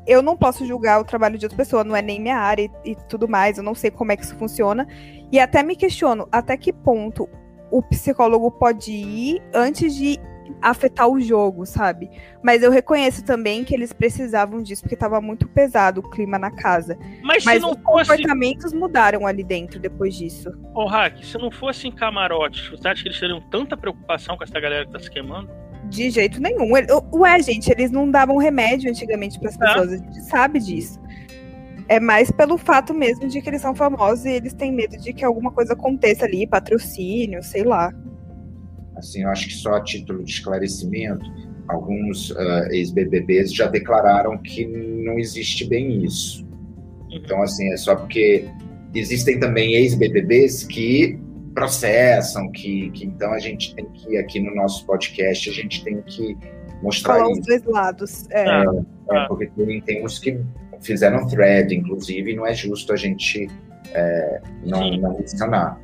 [0.08, 2.92] eu não posso julgar o trabalho de outra pessoa, não é nem minha área e,
[2.92, 4.88] e tudo mais, eu não sei como é que isso funciona.
[5.32, 7.30] E até me questiono até que ponto
[7.72, 10.20] o psicólogo pode ir antes de
[10.62, 12.10] afetar o jogo, sabe?
[12.44, 16.52] Mas eu reconheço também que eles precisavam disso, porque estava muito pesado o clima na
[16.52, 16.98] casa.
[17.24, 18.10] Mas, Mas se não os fosse.
[18.10, 20.52] comportamentos mudaram ali dentro depois disso.
[20.74, 24.44] Ô, Hack, se não fosse em camarotes, você acha que eles teriam tanta preocupação com
[24.44, 25.50] essa galera que tá se queimando?
[25.90, 26.76] De jeito nenhum.
[26.76, 31.00] Ele- Ué, gente, eles não davam remédio antigamente para as pessoas, a gente sabe disso.
[31.88, 35.14] É mais pelo fato mesmo de que eles são famosos e eles têm medo de
[35.14, 37.94] que alguma coisa aconteça ali, patrocínio, sei lá.
[38.96, 41.24] Assim, eu acho que só a título de esclarecimento,
[41.68, 46.46] alguns ah, ex-BBBs já declararam que não existe bem isso.
[47.12, 48.46] Então, assim, é só porque
[48.94, 51.20] existem também ex-BBBs que
[51.56, 56.02] processam, que, que então a gente tem que, aqui no nosso podcast, a gente tem
[56.02, 56.38] que
[56.84, 57.48] mostrar Falar os isso.
[57.48, 58.30] dois lados.
[58.30, 58.48] É.
[58.48, 58.66] Ah.
[59.10, 60.40] É, porque tem, tem uns que
[60.82, 63.48] fizeram thread, inclusive, e não é justo a gente
[63.94, 65.00] é, não, Sim.
[65.00, 65.80] não mencionar.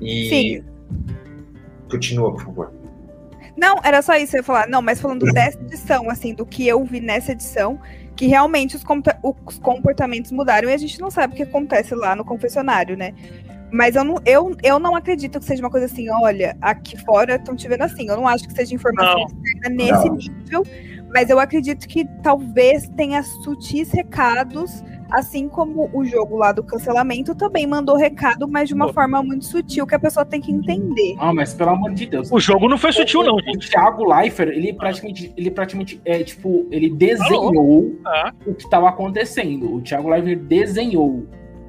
[0.00, 0.64] E Sim.
[1.90, 2.72] continua, por favor.
[3.54, 4.66] Não, era só isso que eu ia falar.
[4.66, 7.78] Não, mas falando dessa edição, assim, do que eu vi nessa edição,
[8.16, 8.82] que realmente os,
[9.22, 13.14] os comportamentos mudaram e a gente não sabe o que acontece lá no confessionário, né?
[13.72, 17.36] Mas eu não, eu, eu não acredito que seja uma coisa assim, olha, aqui fora
[17.36, 18.06] estão te vendo assim.
[18.08, 19.24] Eu não acho que seja informação Não.
[19.24, 20.16] externa nesse Não.
[20.16, 20.62] nível,
[21.12, 27.34] mas eu acredito que talvez tenha sutis recados, assim como o jogo lá do cancelamento
[27.34, 31.16] também mandou recado, mas de uma forma muito sutil que a pessoa tem que entender.
[31.18, 32.30] Ah, mas pelo amor de Deus.
[32.30, 33.70] O jogo não foi sutil, não, O gente.
[33.70, 39.74] Thiago Leifert, ele praticamente, ele praticamente, é, tipo, ele desenhou Ah, o que estava acontecendo.
[39.76, 41.26] O Thiago Leifert desenhou.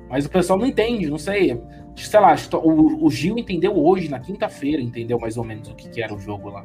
[0.10, 1.60] Mas o pessoal não entende, não sei.
[1.96, 5.90] Sei lá, o, o Gil entendeu hoje, na quinta-feira, entendeu mais ou menos o que,
[5.90, 6.64] que era o jogo lá.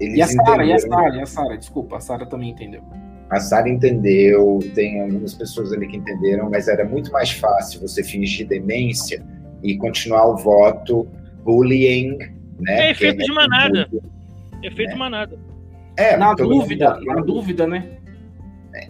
[0.00, 0.78] Eles E a Sara, e a.
[0.78, 2.82] Sara, e a Sara, desculpa, a Sara também entendeu.
[3.30, 8.02] A Sara entendeu, tem algumas pessoas ali que entenderam, mas era muito mais fácil você
[8.02, 9.24] fingir demência
[9.62, 11.06] e continuar o voto
[11.44, 12.18] bullying,
[12.60, 12.88] né?
[12.88, 13.88] É efeito Porque de manada.
[13.90, 14.10] muito-
[14.62, 15.38] efeito manada.
[15.96, 17.88] É, Na todo mundo- dúvida, na dúvida, né?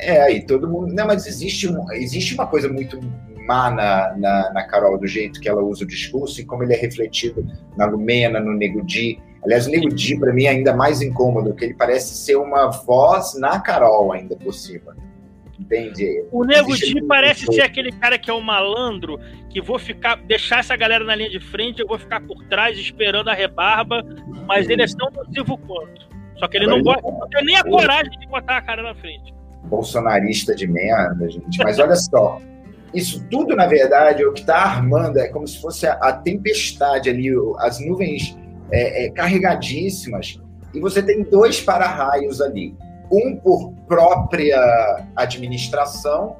[0.00, 0.92] É, aí todo mundo.
[0.94, 2.98] Não, mas existe, um, existe uma coisa muito
[3.46, 6.74] má na, na, na Carol, do jeito que ela usa o discurso e como ele
[6.74, 9.18] é refletido na Lumena, no Nego Di.
[9.44, 12.68] Aliás, o Nego Di, pra mim, é ainda mais incômodo, porque ele parece ser uma
[12.70, 14.96] voz na Carol, ainda por cima.
[15.59, 16.24] Entende?
[16.33, 20.16] O Nego Di um- parece ser aquele cara que é o malandro, que vou ficar,
[20.16, 24.02] deixar essa galera na linha de frente, eu vou ficar por trás esperando a rebarba,
[24.48, 26.09] mas ele é tão nocivo quanto.
[26.38, 28.94] Só que ele não gosta, não tem nem a coragem de botar a cara na
[28.96, 29.33] frente.
[29.64, 31.59] bolsonarista de merda, gente.
[31.62, 32.40] Mas olha só,
[32.94, 36.12] isso tudo, na verdade, é o que está armando, é como se fosse a, a
[36.12, 38.37] tempestade ali, as nuvens
[38.70, 40.40] é, é, carregadíssimas,
[40.72, 42.74] e você tem dois para-raios ali.
[43.11, 44.59] Um por própria
[45.14, 46.37] administração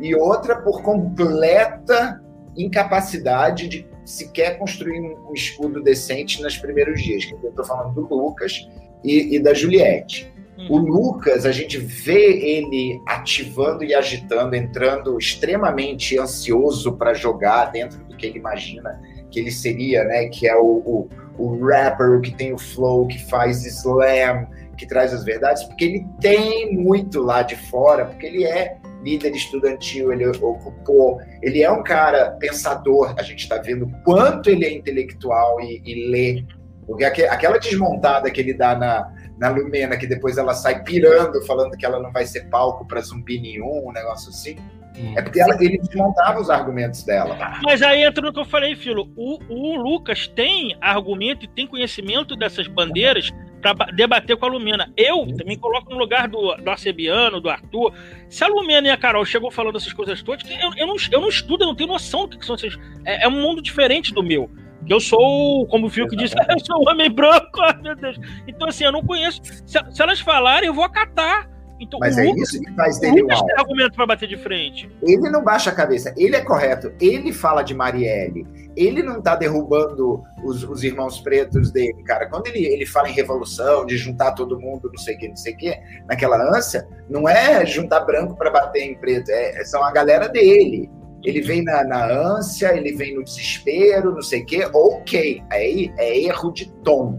[0.00, 2.20] e outra por completa
[2.56, 7.24] incapacidade de sequer construir um, escudo decente nos primeiros dias.
[7.42, 8.68] Eu estou falando do Lucas
[9.04, 10.32] e, e da Juliette.
[10.68, 18.04] O Lucas, a gente vê ele ativando e agitando, entrando extremamente ansioso para jogar dentro
[18.04, 20.26] do que ele imagina que ele seria, né?
[20.28, 24.86] Que é o, o, o rapper, o que tem o flow, que faz slam, que
[24.86, 30.12] traz as verdades, porque ele tem muito lá de fora, porque ele é líder estudantil,
[30.12, 35.60] ele ocupou, ele é um cara pensador, a gente está vendo quanto ele é intelectual
[35.60, 36.44] e, e lê,
[36.86, 41.44] porque aque- aquela desmontada que ele dá na, na Lumena, que depois ela sai pirando,
[41.46, 44.56] falando que ela não vai ser palco para zumbi nenhum, um negócio assim.
[44.98, 45.14] Hum.
[45.16, 47.36] É porque ela, ele desmontava os argumentos dela.
[47.62, 49.10] Mas aí entra no que eu falei, Filo.
[49.16, 53.30] O, o Lucas tem argumento e tem conhecimento dessas bandeiras
[53.62, 54.92] para debater com a Lumena.
[54.96, 57.92] Eu também coloco no lugar do, do Arcebiano, do Arthur.
[58.28, 60.96] Se a Lumena e a Carol chegam falando essas coisas todas, que eu, eu, não,
[61.12, 62.76] eu não estudo, eu não tenho noção do que são essas.
[63.04, 64.50] É, é um mundo diferente do meu.
[64.88, 68.18] Eu sou, como o Fio que disse, eu sou um homem branco, ai meu Deus.
[68.46, 69.40] Então, assim, eu não conheço.
[69.44, 71.48] Se, se elas falarem, eu vou acatar.
[71.80, 73.44] Então, Mas é Lucas, isso que faz dele mal.
[73.46, 74.90] tem argumento para bater de frente.
[75.00, 78.46] Ele não baixa a cabeça, ele é correto, ele fala de Marielle,
[78.76, 82.28] ele não tá derrubando os, os irmãos pretos dele, cara.
[82.28, 85.36] Quando ele, ele fala em revolução, de juntar todo mundo, não sei o que, não
[85.36, 89.82] sei o que, naquela ânsia, não é juntar branco para bater em preto, é, são
[89.84, 90.90] a galera dele.
[91.24, 95.92] Ele vem na, na ânsia, ele vem no desespero, não sei o que, ok, aí
[95.98, 97.18] é erro de tom.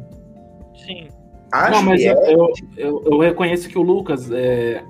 [0.86, 1.10] Sim.
[1.52, 4.82] A Não, mas eu, Juliette, eu, eu, eu reconheço que o Lucas, é,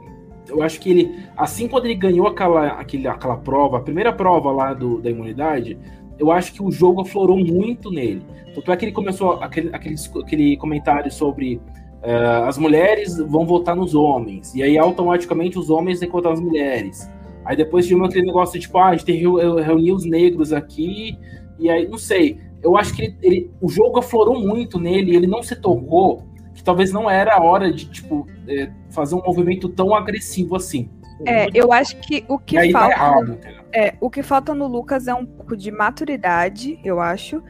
[0.48, 4.52] eu acho que ele, assim quando ele ganhou aquela, aquele, aquela prova, a primeira prova
[4.52, 5.78] lá do, da imunidade,
[6.18, 8.22] eu acho que o jogo aflorou muito nele.
[8.54, 13.76] Tanto é que ele começou aquele, aquele, aquele comentário sobre uh, as mulheres vão votar
[13.76, 17.10] nos homens, e aí automaticamente os homens têm que votar nas mulheres.
[17.50, 21.18] Aí depois tinha aquele negócio tipo, ah, a gente reunir os negros aqui,
[21.58, 22.40] e aí, não sei.
[22.62, 26.64] Eu acho que ele, ele, o jogo aflorou muito nele, ele não se tocou que
[26.64, 30.92] talvez não era a hora de, tipo, é, fazer um movimento tão agressivo assim.
[31.26, 32.94] É, eu acho que o que tá falta.
[32.94, 33.40] Errado,
[33.74, 37.42] é, o que falta no Lucas é um pouco de maturidade, eu acho.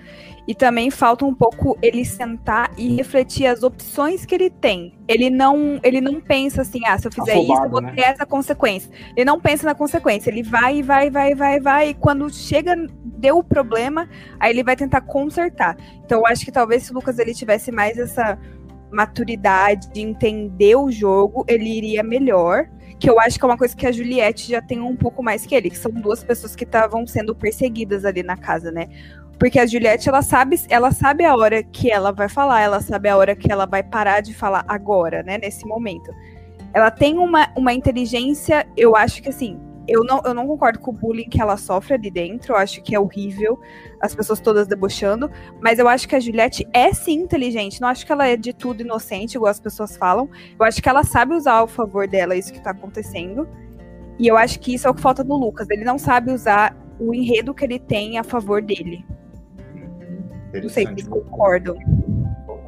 [0.49, 4.97] E também falta um pouco ele sentar e refletir as opções que ele tem.
[5.07, 7.93] Ele não, ele não pensa assim, ah, se eu fizer Afobado, isso, eu vou né?
[7.93, 8.89] ter essa consequência.
[9.15, 10.31] Ele não pensa na consequência.
[10.31, 11.89] Ele vai, vai, vai, vai, vai.
[11.89, 14.09] E quando chega, deu o problema,
[14.39, 15.77] aí ele vai tentar consertar.
[16.03, 18.35] Então eu acho que talvez se o Lucas ele tivesse mais essa
[18.91, 22.67] maturidade de entender o jogo, ele iria melhor.
[22.99, 25.45] Que eu acho que é uma coisa que a Juliette já tem um pouco mais
[25.45, 28.88] que ele, que são duas pessoas que estavam sendo perseguidas ali na casa, né?
[29.39, 33.08] Porque a Juliette, ela sabe, ela sabe a hora que ela vai falar, ela sabe
[33.08, 35.38] a hora que ela vai parar de falar agora, né?
[35.38, 36.13] Nesse momento.
[36.73, 39.58] Ela tem uma, uma inteligência, eu acho que assim,
[39.89, 42.54] eu não, eu não concordo com o bullying que ela sofre ali dentro.
[42.54, 43.60] Eu acho que é horrível
[43.99, 45.32] as pessoas todas debochando.
[45.60, 47.82] Mas eu acho que a Juliette é sim inteligente.
[47.82, 50.30] Não acho que ela é de tudo inocente, igual as pessoas falam.
[50.60, 53.49] Eu acho que ela sabe usar ao favor dela isso que tá acontecendo.
[54.19, 55.67] E eu acho que isso é o que falta no Lucas.
[55.71, 59.04] Ele não sabe usar o enredo que ele tem a favor dele.
[60.53, 61.77] Não sei se concordam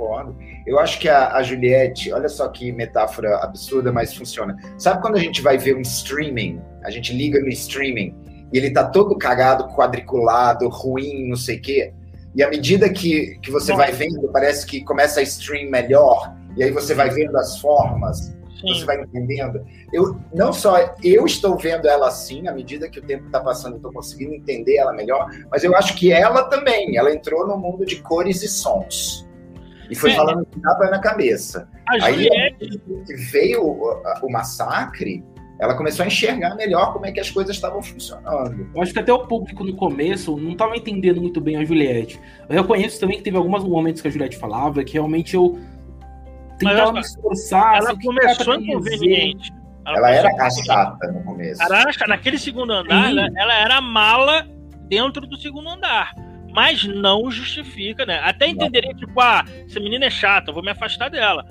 [0.01, 0.35] concordo.
[0.65, 4.57] Eu acho que a, a, Juliette, olha só que metáfora absurda, mas funciona.
[4.77, 6.61] Sabe quando a gente vai ver um streaming?
[6.83, 8.15] A gente liga no streaming
[8.51, 11.93] e ele tá todo cagado, quadriculado, ruim, não sei o quê.
[12.33, 16.33] E à medida que, que você vai vendo, parece que começa a stream melhor.
[16.57, 18.73] E aí você vai vendo as formas, Sim.
[18.73, 19.65] você vai entendendo.
[19.91, 23.73] Eu não só eu estou vendo ela assim, à medida que o tempo está passando,
[23.73, 27.57] eu estou conseguindo entender ela melhor, mas eu acho que ela também, ela entrou no
[27.57, 29.29] mundo de cores e sons
[29.91, 30.15] e foi é.
[30.15, 31.67] falando que dava na cabeça.
[31.85, 32.81] A Aí Juliette...
[33.29, 35.21] veio o, o, massacre,
[35.59, 38.69] ela começou a enxergar melhor como é que as coisas estavam funcionando.
[38.73, 42.21] Eu acho que até o público no começo não estava entendendo muito bem a Juliette.
[42.47, 45.59] Eu reconheço também que teve alguns momentos que a Juliette falava que realmente eu
[46.69, 47.77] tentava me esforçar.
[47.77, 49.51] Ela começou inconveniente.
[49.85, 51.59] Ela, ela era a chata no começo.
[51.59, 54.47] Caraca, naquele segundo andar, ela, ela era mala
[54.87, 56.13] dentro do segundo andar
[56.53, 58.19] mas não justifica, né?
[58.19, 61.45] Até entenderia, tipo, ah, essa menina é chata, eu vou me afastar dela.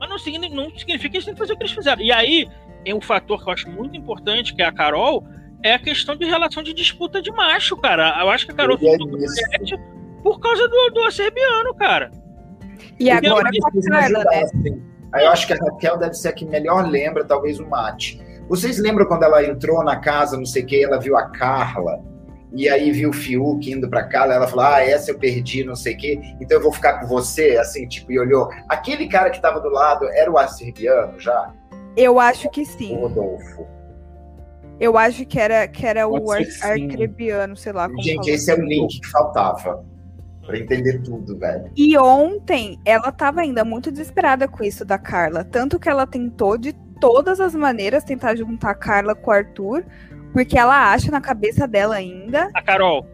[0.00, 2.02] Mas não significa, não significa que eles têm que fazer o que eles fizeram.
[2.02, 2.48] E aí,
[2.84, 5.26] é um fator que eu acho muito importante, que é a Carol,
[5.62, 8.16] é a questão de relação de disputa de macho, cara.
[8.20, 9.76] Eu acho que a Carol é
[10.22, 12.10] por causa do, do acerbiano, cara.
[12.98, 14.78] E agora com a Carla, né?
[15.12, 18.20] Aí eu acho que a Raquel deve ser a que melhor lembra, talvez, o mate.
[18.48, 22.00] Vocês lembram quando ela entrou na casa, não sei o que, ela viu a Carla?
[22.56, 25.76] e aí viu o Fiuk indo para cá, ela falou: Ah, essa eu perdi, não
[25.76, 28.48] sei o quê, então eu vou ficar com você, assim, tipo, e olhou.
[28.68, 31.52] Aquele cara que estava do lado era o Acerbiano já?
[31.96, 32.96] Eu acho que sim.
[32.96, 33.66] O Rodolfo.
[34.78, 37.88] Eu acho que era, que era o Ar Arcrebiano, sei lá.
[37.88, 39.84] Como Gente, esse é o link que faltava.
[40.46, 41.70] Pra entender tudo, velho.
[41.76, 45.42] E ontem, ela tava ainda muito desesperada com isso da Carla.
[45.42, 49.84] Tanto que ela tentou de todas as maneiras tentar juntar a Carla com o Arthur
[50.36, 52.50] porque ela acha na cabeça dela ainda.
[52.52, 53.06] A Carol.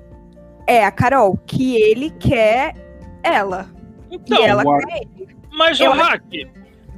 [0.66, 2.74] É, a Carol, que ele quer
[3.22, 3.68] ela.
[4.10, 5.28] Então, e ela quer ele.
[5.52, 6.24] Mas, o Hack,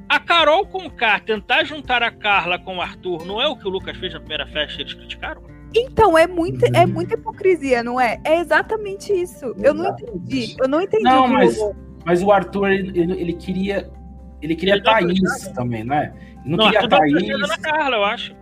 [0.08, 3.54] a Carol com o K tentar juntar a Carla com o Arthur não é o
[3.54, 5.42] que o Lucas fez na primeira festa e eles criticaram?
[5.74, 8.20] Então, é, muito, é muita hipocrisia, não é?
[8.24, 9.54] É exatamente isso.
[9.58, 10.56] Eu não entendi.
[10.60, 11.02] Eu não entendi.
[11.02, 11.58] Não, mas,
[12.04, 13.90] mas o Arthur, ele, ele queria.
[14.40, 16.12] Ele queria ele Thaís também, não é?
[16.44, 17.48] Ele não, não queria Arthur Thaís.
[17.48, 18.36] na Carla, eu acho.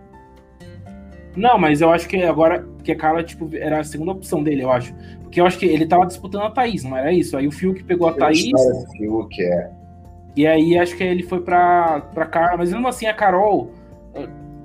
[1.35, 4.63] Não, mas eu acho que agora que a Carla, tipo, era a segunda opção dele,
[4.63, 4.93] eu acho.
[5.23, 7.35] Porque eu acho que ele tava disputando a Thaís, não era isso?
[7.35, 8.51] Aí o Fiuk pegou a Thaís.
[8.53, 9.71] O Fiuk, é.
[10.35, 13.71] E aí acho que ele foi pra, pra Carla, mas mesmo assim a Carol,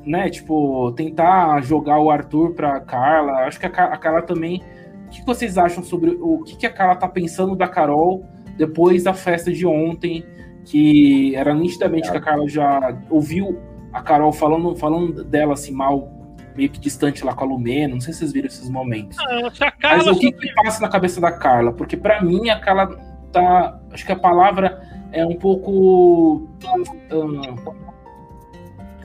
[0.09, 4.62] né, tipo, tentar jogar o Arthur pra Carla, acho que a, a Carla também.
[5.07, 8.25] O que vocês acham sobre o que, que a Carla tá pensando da Carol
[8.57, 10.25] depois da festa de ontem?
[10.64, 12.11] Que era nitidamente é.
[12.11, 13.59] que a Carla já ouviu
[13.92, 16.18] a Carol falando, falando dela assim mal
[16.55, 17.94] meio que distante lá com a Lumena.
[17.94, 19.16] Não sei se vocês viram esses momentos.
[19.21, 19.51] Ah,
[19.83, 21.73] Mas o que, que passa na cabeça da Carla?
[21.73, 22.88] Porque para mim a Carla
[23.33, 23.81] tá.
[23.92, 26.49] Acho que a palavra é um pouco.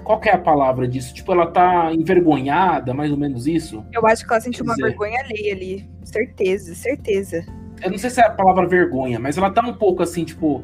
[0.03, 1.13] Qual que é a palavra disso?
[1.13, 3.83] Tipo, ela tá envergonhada, mais ou menos isso?
[3.91, 5.89] Eu acho que ela sentiu uma vergonha alheia ali.
[6.03, 7.45] Certeza, certeza.
[7.81, 10.63] Eu não sei se é a palavra vergonha, mas ela tá um pouco assim, tipo,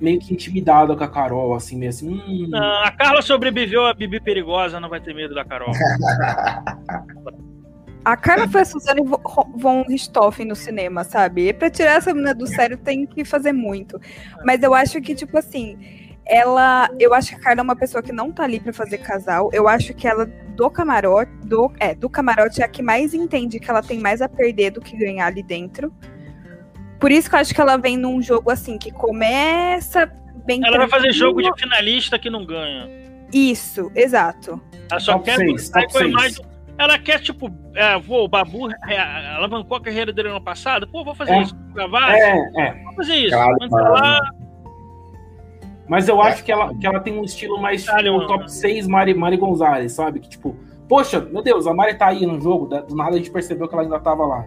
[0.00, 2.08] meio que intimidada com a Carol, assim, meio assim.
[2.08, 2.48] Hum...
[2.48, 5.72] Não, a Carla sobreviveu a Bibi Perigosa, não vai ter medo da Carol.
[8.04, 9.00] A Carla foi a Suzane
[9.56, 11.46] von Richthofen no cinema, sabe?
[11.46, 14.00] E pra tirar essa menina do sério tem que fazer muito.
[14.44, 15.78] Mas eu acho que, tipo assim,
[16.26, 16.88] ela.
[16.98, 19.50] Eu acho que a Carla é uma pessoa que não tá ali pra fazer casal.
[19.52, 23.58] Eu acho que ela, do camarote, do, é, do camarote, é a que mais entende
[23.58, 25.92] que ela tem mais a perder do que ganhar ali dentro.
[26.98, 30.06] Por isso que eu acho que ela vem num jogo assim, que começa
[30.44, 30.60] bem.
[30.64, 32.88] Ela vai fazer jogo de finalista que não ganha.
[33.32, 34.60] Isso, exato.
[34.90, 38.28] Ela só top quer seis, top com a imagem ela quer, tipo, é, vou, o
[38.28, 41.42] Babu é, alavancou a carreira dele ano passado, pô, vou fazer é.
[41.42, 42.84] isso, gravar, é, é.
[42.84, 43.36] vou fazer isso.
[43.36, 44.20] lá.
[45.88, 49.14] Mas eu acho que ela, que ela tem um estilo mais tipo, top 6 Mari,
[49.14, 50.20] Mari Gonzalez, sabe?
[50.20, 50.56] Que tipo,
[50.88, 53.74] poxa, meu Deus, a Mari tá aí no jogo, do nada a gente percebeu que
[53.74, 54.44] ela ainda tava lá.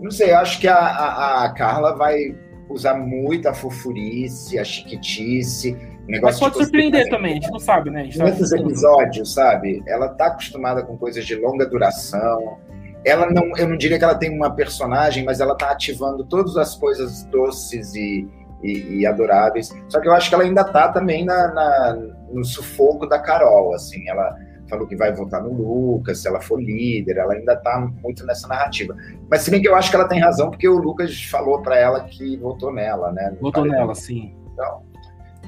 [0.00, 2.36] Não sei, eu acho que a, a, a Carla vai
[2.70, 5.76] usar muito a fofurice, a chiquitice,
[6.08, 8.08] Negócio Mas pode surpreender também, a gente não sabe, né?
[8.16, 9.82] Tá muitos episódios, sabe?
[9.86, 12.56] Ela tá acostumada com coisas de longa duração.
[13.04, 16.56] Ela não, eu não diria que ela tem uma personagem, mas ela tá ativando todas
[16.56, 18.26] as coisas doces e,
[18.62, 19.74] e, e adoráveis.
[19.88, 21.98] Só que eu acho que ela ainda tá também na, na,
[22.32, 24.08] no sufoco da Carol, assim.
[24.08, 24.36] Ela
[24.68, 28.46] falou que vai votar no Lucas, se ela for líder, ela ainda tá muito nessa
[28.46, 28.94] narrativa.
[29.30, 31.78] Mas se bem que eu acho que ela tem razão, porque o Lucas falou para
[31.78, 33.36] ela que votou nela, né?
[33.40, 34.34] Votou nela, sim.
[34.52, 34.82] Então,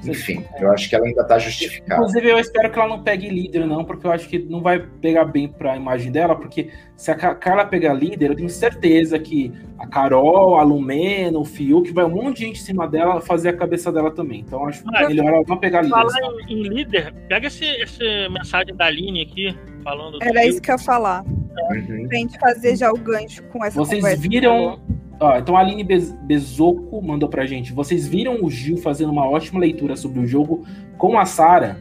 [0.03, 2.01] enfim, eu acho que ela ainda está justificada.
[2.01, 4.79] Inclusive, eu espero que ela não pegue líder, não, porque eu acho que não vai
[4.79, 9.19] pegar bem para a imagem dela, porque se a Carla pegar líder, eu tenho certeza
[9.19, 13.21] que a Carol, a Lumena, o Fiuk, vai um monte de gente em cima dela
[13.21, 14.41] fazer a cabeça dela também.
[14.41, 15.95] Então, acho ah, melhor ela não pegar líder.
[15.95, 20.17] Falar em líder, pega esse, esse mensagem da Aline aqui, falando.
[20.21, 21.23] Era isso que eu ia falar.
[21.23, 22.07] Uhum.
[22.07, 24.81] Pra gente fazer já o gancho com essa Vocês viram
[25.21, 27.71] Ó, então a Aline Bezoco mandou pra gente.
[27.71, 30.65] Vocês viram o Gil fazendo uma ótima leitura sobre o jogo
[30.97, 31.77] com a Sara?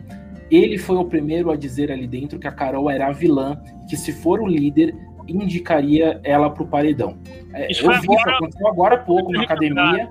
[0.51, 3.97] Ele foi o primeiro a dizer ali dentro que a Carol era a vilã, que
[3.97, 4.95] se for o líder,
[5.27, 7.17] indicaria ela pro paredão.
[7.55, 10.11] É, isso eu vi, agora, aconteceu agora há pouco na academia.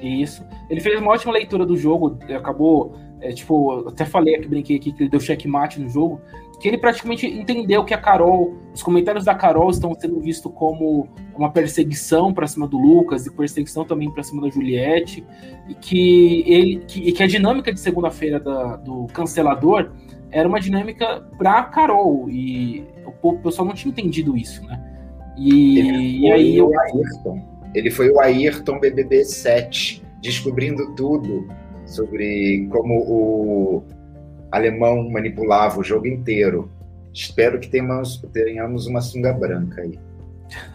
[0.00, 0.44] Isso.
[0.70, 4.92] Ele fez uma ótima leitura do jogo, acabou, é, tipo, até falei aqui, brinquei aqui,
[4.92, 6.20] que ele deu checkmate no jogo
[6.62, 11.08] que ele praticamente entendeu que a Carol, os comentários da Carol estão sendo vistos como
[11.36, 15.26] uma perseguição para cima do Lucas e perseguição também para cima da Juliette,
[15.68, 19.90] e que ele que, que a dinâmica de segunda-feira do cancelador
[20.30, 22.86] era uma dinâmica para Carol e
[23.20, 24.80] o, pessoal não tinha entendido isso, né?
[25.36, 27.42] E, e aí o Ayrton,
[27.74, 31.48] ele foi o Ayrton BBB 7, descobrindo tudo
[31.84, 33.84] sobre como o
[34.52, 36.70] alemão manipulava o jogo inteiro.
[37.12, 39.98] Espero que tenhamos, tenhamos uma sunga branca aí.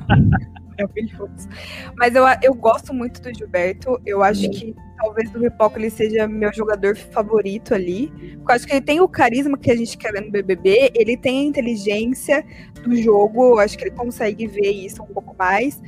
[0.77, 1.49] Maravilhoso.
[1.95, 3.99] Mas eu, eu gosto muito do Gilberto.
[4.05, 8.11] Eu acho que talvez do Pipoca ele seja meu jogador favorito ali.
[8.37, 10.91] Porque eu acho que ele tem o carisma que a gente quer ver no BBB,
[10.93, 12.45] ele tem a inteligência
[12.83, 13.53] do jogo.
[13.53, 15.81] Eu acho que ele consegue ver isso um pouco mais.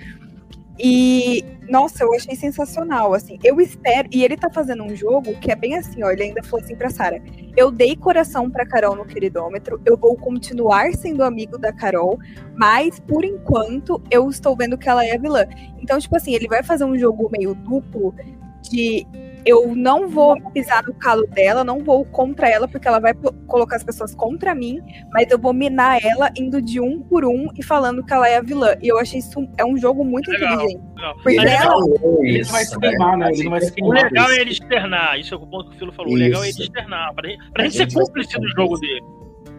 [0.81, 3.37] E, nossa, eu achei sensacional, assim.
[3.43, 4.07] Eu espero.
[4.11, 6.09] E ele tá fazendo um jogo que é bem assim, ó.
[6.09, 7.21] Ele ainda falou assim pra Sara:
[7.57, 12.17] Eu dei coração pra Carol no queridômetro, eu vou continuar sendo amigo da Carol,
[12.55, 15.45] mas por enquanto eu estou vendo que ela é vilã.
[15.81, 18.15] Então, tipo assim, ele vai fazer um jogo meio duplo
[18.61, 19.05] de
[19.49, 23.13] eu não vou pisar no calo dela, não vou contra ela, porque ela vai
[23.47, 24.79] colocar as pessoas contra mim,
[25.11, 28.37] mas eu vou minar ela indo de um por um e falando que ela é
[28.37, 28.75] a vilã.
[28.81, 30.81] E eu achei isso é um jogo muito legal, inteligente.
[30.95, 31.15] Legal.
[31.15, 31.75] Porque é ela...
[32.21, 33.29] ele não vai se queimar, né?
[33.31, 33.89] Ele não vai se queimar.
[33.89, 36.11] O legal é ele externar, isso é o ponto que o Filo falou.
[36.11, 36.21] Isso.
[36.21, 39.03] O legal é ele externar, pra, pra gente, gente ser cúmplice do jogo dele.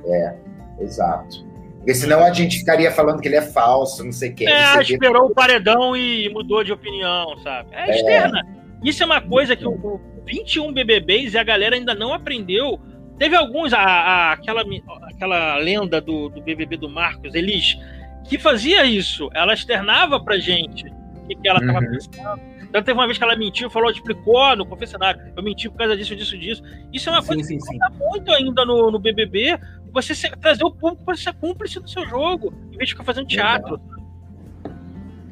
[0.06, 0.34] É,
[0.80, 1.50] exato.
[1.78, 4.46] Porque senão a gente ficaria falando que ele é falso, não sei o quê.
[4.46, 7.70] É, esperou o paredão e mudou de opinião, sabe?
[7.72, 7.96] É, é.
[7.96, 8.59] externa.
[8.84, 12.80] Isso é uma coisa que o, o 21 BBBs e a galera ainda não aprendeu.
[13.18, 14.62] Teve alguns, a, a, aquela,
[15.04, 17.78] aquela lenda do, do BBB do Marcos, Elis,
[18.26, 19.28] que fazia isso.
[19.34, 21.90] Ela externava pra gente o que, que ela estava uhum.
[21.90, 22.50] pensando.
[22.70, 25.96] Então teve uma vez que ela mentiu, falou, explicou no confessionário, eu menti por causa
[25.96, 26.62] disso, disso, disso.
[26.92, 29.58] Isso é uma coisa sim, que sim, conta muito ainda no, no BBB,
[29.92, 33.02] você ser, trazer o público para ser cúmplice do seu jogo, em vez de ficar
[33.02, 33.74] fazendo teatro.
[33.74, 33.99] Uhum.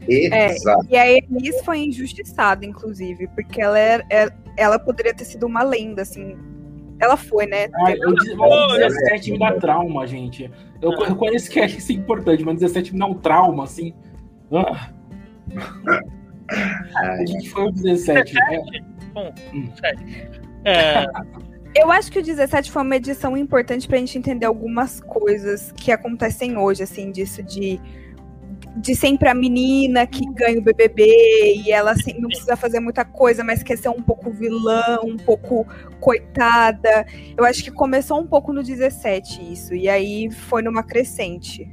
[0.09, 0.55] É,
[0.89, 5.63] e a Elis foi injustiçada, inclusive, porque ela, era, é, ela poderia ter sido uma
[5.63, 6.37] lenda, assim.
[6.99, 7.69] Ela foi, né?
[7.75, 10.51] Ah, eu, 17 me dá trauma, gente.
[10.81, 13.95] Eu, eu conheço que é isso é importante, mas 17 me dá um trauma, assim.
[14.51, 14.91] Ah.
[16.97, 18.35] A gente foi o 17.
[18.35, 18.71] 17?
[18.71, 18.85] Né?
[19.13, 19.69] Bom, hum.
[20.65, 21.05] É.
[21.75, 25.93] Eu acho que o 17 foi uma edição importante pra gente entender algumas coisas que
[25.93, 27.79] acontecem hoje, assim, disso de
[28.77, 33.05] de sempre a menina que ganha o BBB e ela assim, não precisa fazer muita
[33.05, 35.67] coisa, mas quer ser um pouco vilã, um pouco
[36.01, 37.07] coitada.
[37.37, 41.71] Eu acho que começou um pouco no 17 isso, e aí foi numa crescente.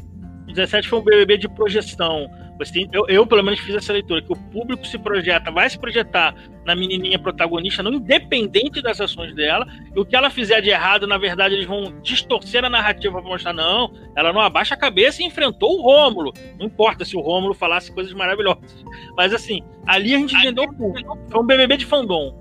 [0.55, 2.29] O 17 foi um BBB de projeção.
[2.57, 5.69] Você tem, eu, eu, pelo menos, fiz essa leitura, que o público se projeta, vai
[5.69, 6.33] se projetar
[6.65, 11.05] na menininha protagonista, não independente das ações dela, e o que ela fizer de errado,
[11.05, 15.21] na verdade, eles vão distorcer a narrativa para mostrar, não, ela não abaixa a cabeça
[15.21, 16.31] e enfrentou o Rômulo.
[16.57, 18.85] Não importa se o Rômulo falasse coisas maravilhosas.
[19.17, 21.19] Mas, assim, ali a gente entendeu o público.
[21.29, 22.33] Foi um BBB de fandom.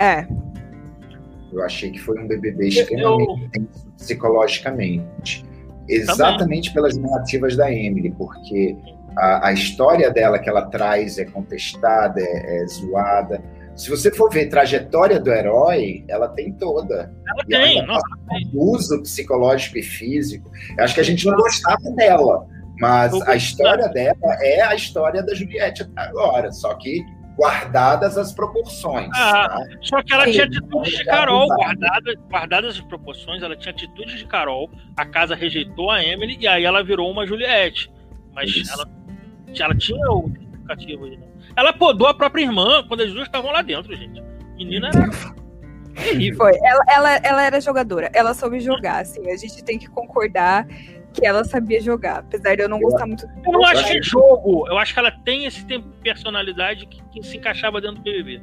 [0.00, 0.26] É.
[1.52, 3.68] Eu achei que foi um BBB extremamente eu...
[3.96, 5.51] psicologicamente.
[5.94, 6.90] Exatamente Também.
[6.90, 8.76] pelas narrativas da Emily, porque
[9.16, 13.42] a, a, história dela que ela traz é contestada, é, é, zoada.
[13.74, 17.12] Se você for ver trajetória do herói, ela tem toda.
[17.26, 18.06] Ela e tem, ela nossa.
[18.54, 20.50] Uso psicológico e físico.
[20.76, 22.46] Eu acho que a gente não gostava dela,
[22.78, 27.02] mas a história dela é a história da Juliette agora, só que
[27.36, 29.08] guardadas as proporções.
[29.14, 29.66] Ah, tá?
[29.80, 30.32] Só que ela Sim.
[30.32, 35.34] tinha atitudes de Carol, guardadas, guardadas as proporções, ela tinha atitudes de Carol, a casa
[35.34, 37.90] rejeitou a Emily e aí ela virou uma Juliette.
[38.34, 38.72] Mas Isso.
[38.72, 38.86] ela
[39.60, 41.26] ela tinha o significativo aí, né?
[41.56, 44.22] Ela podou a própria irmã quando as duas estavam lá dentro, gente.
[44.56, 45.10] Menina era
[45.94, 46.38] terrível.
[46.38, 46.52] Foi.
[46.62, 48.10] Ela, ela, ela era jogadora.
[48.14, 49.30] Ela soube jogar, assim.
[49.30, 50.66] A gente tem que concordar
[51.12, 53.26] que ela sabia jogar, apesar de eu não gostar muito.
[53.44, 54.66] Eu não acho que jogo.
[54.68, 58.02] Eu acho que ela tem esse tempo de personalidade que, que se encaixava dentro do
[58.02, 58.42] BBB.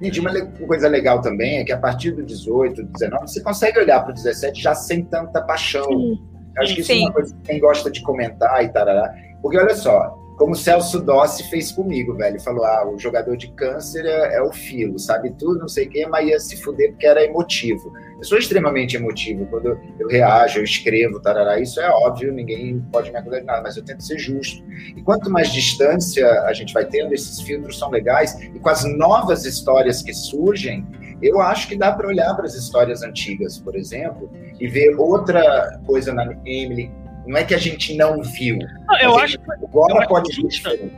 [0.00, 0.32] Gente, uma
[0.66, 4.14] coisa legal também é que a partir do 18, 19, você consegue olhar para o
[4.14, 5.84] 17 já sem tanta paixão.
[5.84, 6.18] Sim.
[6.56, 7.02] Eu acho que isso Sim.
[7.02, 9.14] é uma coisa que quem gosta de comentar e tarará.
[9.42, 12.40] Porque olha só, como o Celso Dossi fez comigo, velho.
[12.40, 15.90] Falou: ah, o jogador de câncer é, é o filo, sabe tudo, não sei o
[15.90, 17.92] quê, mas ia se fuder porque era emotivo.
[18.16, 21.60] Eu sou extremamente emotivo quando eu reajo, eu escrevo, tarará.
[21.60, 24.64] Isso é óbvio, ninguém pode me acusar de nada, mas eu tento ser justo.
[24.96, 28.34] E quanto mais distância a gente vai tendo, esses filtros são legais.
[28.40, 30.86] E com as novas histórias que surgem,
[31.20, 35.78] eu acho que dá para olhar para as histórias antigas, por exemplo, e ver outra
[35.84, 36.90] coisa na Emily
[37.26, 38.58] não é que a gente não viu.
[38.86, 40.92] Não, eu acho que agora pode ser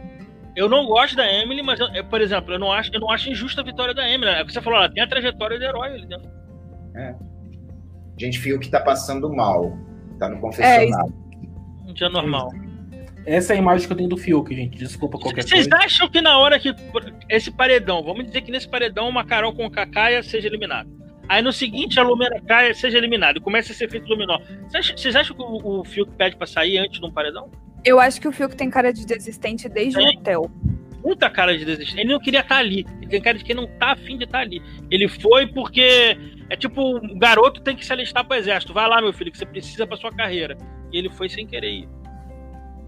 [0.57, 3.31] Eu não gosto da Emily, mas, eu, por exemplo, eu não, acho, eu não acho
[3.31, 4.31] injusta a vitória da Emily.
[4.31, 6.31] É o que você falou, ela tem a trajetória de herói ali dentro.
[6.95, 7.09] É.
[7.11, 9.77] A gente viu que tá passando mal.
[10.19, 11.13] Tá no confessionário.
[11.87, 12.51] É, um dia normal.
[13.25, 14.77] Essa é a imagem que eu tenho do Fiuk, gente.
[14.77, 15.71] Desculpa qualquer Vocês coisa.
[15.71, 16.75] Vocês acham que na hora que.
[17.29, 20.89] Esse paredão, vamos dizer que nesse paredão uma Carol com Cacaia seja eliminada.
[21.29, 24.39] Aí no seguinte a Lumena cai, seja eliminado e começa a ser feito dominó.
[24.69, 27.51] Vocês acham que o, o Fiuk pede pra sair antes de um paredão?
[27.85, 30.51] Eu acho que o Fiuk tem cara de desistente desde o hotel.
[31.05, 32.01] Muita cara de desistente.
[32.01, 32.87] Ele não queria estar ali.
[32.99, 34.63] Ele tem cara de quem não tá afim de estar ali.
[34.91, 36.17] Ele foi porque
[36.49, 38.73] é tipo, o garoto tem que se alistar pro exército.
[38.73, 40.57] Vai lá, meu filho, que você precisa pra sua carreira.
[40.93, 41.89] E ele foi sem querer ir.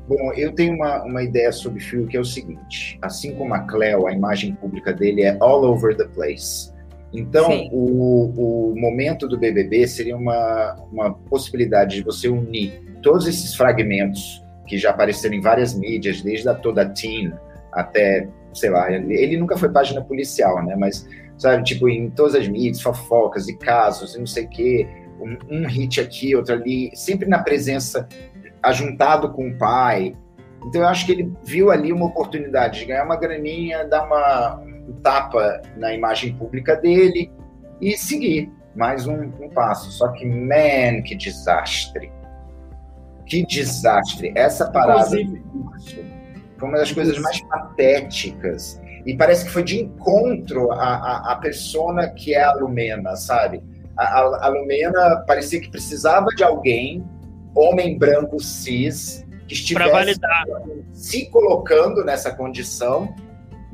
[0.06, 3.54] Bom, eu tenho uma, uma ideia sobre o Fiuk que é o seguinte: assim como
[3.54, 6.73] a Cleo, a imagem pública dele é all over the place.
[7.14, 13.54] Então, o, o momento do BBB seria uma, uma possibilidade de você unir todos esses
[13.54, 17.32] fragmentos que já apareceram em várias mídias, desde a toda Teen
[17.72, 20.74] até, sei lá, ele, ele nunca foi página policial, né?
[20.76, 21.08] Mas,
[21.38, 24.88] sabe, tipo, em todas as mídias, fofocas e casos e não sei o quê,
[25.20, 28.08] um, um hit aqui, outro ali, sempre na presença,
[28.62, 30.14] ajuntado com o pai.
[30.66, 34.62] Então, eu acho que ele viu ali uma oportunidade de ganhar uma graninha, dar uma,
[34.88, 37.30] um tapa na imagem pública dele
[37.80, 39.90] e seguir mais um, um passo.
[39.90, 42.12] Só que, man, que desastre.
[43.26, 44.32] Que desastre.
[44.34, 45.10] Essa parada
[46.58, 48.80] foi uma das coisas mais patéticas.
[49.06, 53.62] E parece que foi de encontro à, à, à persona que é a Lumena, sabe?
[53.96, 57.04] A, a, a Lumena parecia que precisava de alguém,
[57.54, 60.18] homem branco cis, que estivesse
[60.92, 63.14] se colocando nessa condição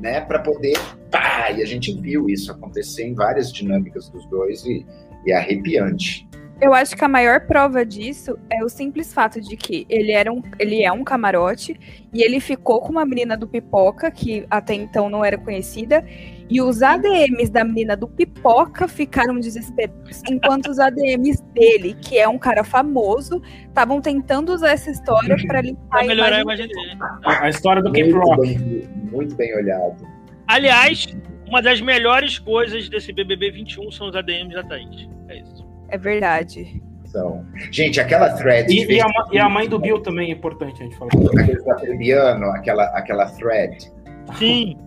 [0.01, 0.77] né, para poder.
[1.09, 4.85] Pá, e a gente viu isso acontecer em várias dinâmicas dos dois e,
[5.25, 6.27] e é arrepiante.
[6.61, 10.31] Eu acho que a maior prova disso é o simples fato de que ele, era
[10.31, 11.75] um, ele é um camarote
[12.13, 16.05] e ele ficou com uma menina do Pipoca, que até então não era conhecida,
[16.51, 22.27] e os ADMs da menina do Pipoca ficaram desesperados, enquanto os ADMs dele, que é
[22.27, 26.97] um cara famoso, estavam tentando usar essa história para limpar melhorar a imagem dele.
[27.23, 28.57] A história do Cape Rock.
[28.57, 30.05] Bem, muito bem olhado.
[30.45, 31.07] Aliás,
[31.47, 35.09] uma das melhores coisas desse BBB 21 são os ADMs da Thaís.
[35.29, 35.65] É isso.
[35.87, 36.81] É verdade.
[37.07, 38.69] Então, gente, aquela thread.
[38.69, 41.11] E, e, a, e, a, mãe do Bill também é importante a gente falar.
[41.13, 43.89] Aquele aquela, aquela thread.
[44.37, 44.77] Sim,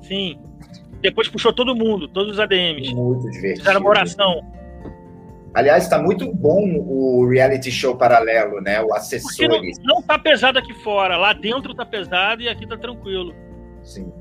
[0.00, 0.38] sim.
[1.00, 2.94] Depois puxou todo mundo, todos os ADMs.
[2.94, 3.58] Muito divertido.
[3.58, 4.40] Fizeram uma oração.
[5.52, 8.80] Aliás, está muito bom o reality show paralelo, né?
[8.80, 9.78] O Assessores.
[9.78, 11.16] Não, não tá pesado aqui fora.
[11.16, 13.34] Lá dentro tá pesado e aqui tá tranquilo.
[13.82, 14.12] Sim.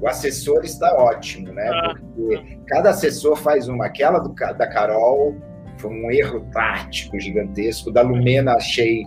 [0.00, 1.68] O assessor está ótimo, né?
[1.72, 1.94] Ah.
[1.94, 3.86] Porque cada assessor faz uma.
[3.86, 5.34] Aquela do, da Carol
[5.78, 7.90] foi um erro tático gigantesco.
[7.90, 9.04] Da Lumena achei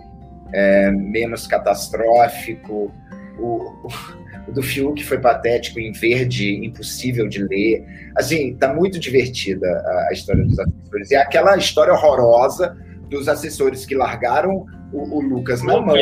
[0.52, 2.92] é, menos catastrófico.
[3.38, 3.88] O
[4.50, 7.84] do Fiuk foi patético, em verde, impossível de ler.
[8.16, 11.10] Assim, tá muito divertida a, história dos assessores.
[11.10, 12.76] E é aquela história horrorosa
[13.08, 15.96] dos assessores que largaram o, o Lucas na mão.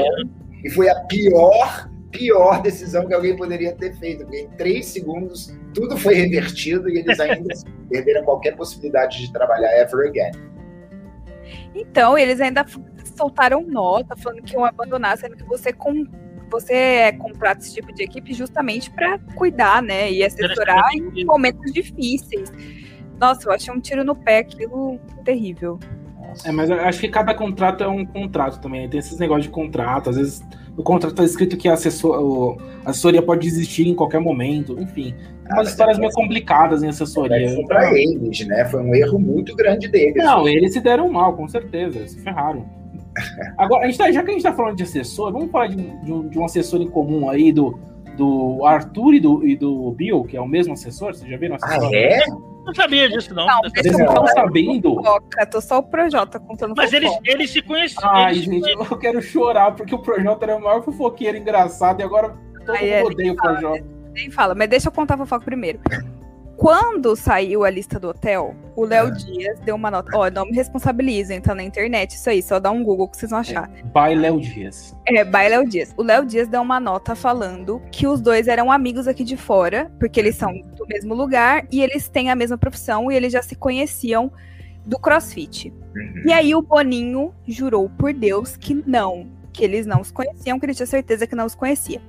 [0.64, 4.24] E foi a pior, pior decisão que alguém poderia ter feito.
[4.24, 7.54] Porque em três segundos tudo foi revertido e eles ainda
[7.88, 10.32] perderam qualquer possibilidade de trabalhar ever again.
[11.74, 12.64] Então, eles ainda
[13.16, 16.06] soltaram nota falando que iam abandonar, sendo que você com
[16.50, 20.10] você é comprado esse tipo de equipe justamente para cuidar, né?
[20.10, 22.52] E assessorar em momentos difíceis.
[23.20, 25.78] Nossa, eu achei um tiro no pé aquilo terrível.
[26.44, 28.88] É, mas eu acho que cada contrato é um contrato também.
[28.88, 30.42] Tem esses negócios de contrato, às vezes
[30.78, 35.12] no contrato está escrito que a, assessor, a assessoria pode existir em qualquer momento, enfim.
[35.50, 37.52] Ah, umas histórias meio complicadas em assessoria.
[37.52, 38.64] Foi para eles, né?
[38.66, 40.14] Foi um erro muito grande deles.
[40.22, 42.64] Não, eles se deram mal, com certeza, se ferraram.
[43.56, 45.76] Agora, a gente tá, já que a gente está falando de assessor, vamos falar de,
[45.76, 47.78] de, de, um assessor em comum aí do,
[48.16, 51.14] do Arthur e do, e do Bill, que é o mesmo assessor.
[51.14, 51.56] Vocês já viram?
[51.62, 52.20] Ah, é?
[52.68, 53.46] Não sabia disso, não.
[53.46, 54.94] não Vocês não estão sabendo?
[54.96, 58.10] Foca, tô só o Projota contando Mas eles, eles se conheciam.
[58.10, 62.36] Ai, gente, eu quero chorar, porque o Projota era o maior fofoqueiro engraçado e agora
[62.66, 63.84] todo Ai, mundo é, odeia o Projota.
[64.12, 65.80] Nem fala, mas deixa eu contar a fofoca primeiro.
[66.58, 69.10] Quando saiu a lista do hotel, o Léo é.
[69.12, 70.10] Dias deu uma nota.
[70.12, 73.16] Ó, oh, não me responsabilizem, tá na internet isso aí, só dá um Google que
[73.16, 73.70] vocês vão achar.
[73.76, 74.96] É, by Léo Dias.
[75.06, 75.94] É, by Léo Dias.
[75.96, 79.88] O Léo Dias deu uma nota falando que os dois eram amigos aqui de fora,
[80.00, 83.40] porque eles são do mesmo lugar e eles têm a mesma profissão e eles já
[83.40, 84.32] se conheciam
[84.84, 85.72] do crossfit.
[85.94, 86.22] Uhum.
[86.26, 90.66] E aí o Boninho jurou por Deus que não, que eles não os conheciam, que
[90.66, 92.00] ele tinha certeza que não os conhecia.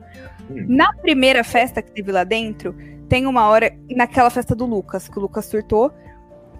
[0.50, 0.66] Uhum.
[0.70, 2.76] Na primeira festa que teve lá dentro,
[3.10, 5.92] tem uma hora, naquela festa do Lucas, que o Lucas surtou,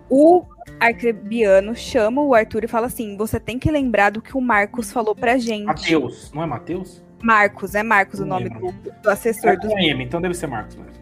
[0.10, 0.44] o
[0.80, 4.92] arcrebiano chama o Arthur e fala assim: você tem que lembrar do que o Marcos
[4.92, 5.66] falou pra gente.
[5.66, 7.04] Matheus, não é Matheus?
[7.22, 9.70] Marcos, é Marcos o nome do, do, assessor é do.
[9.78, 11.00] M, então deve ser Marcos mesmo.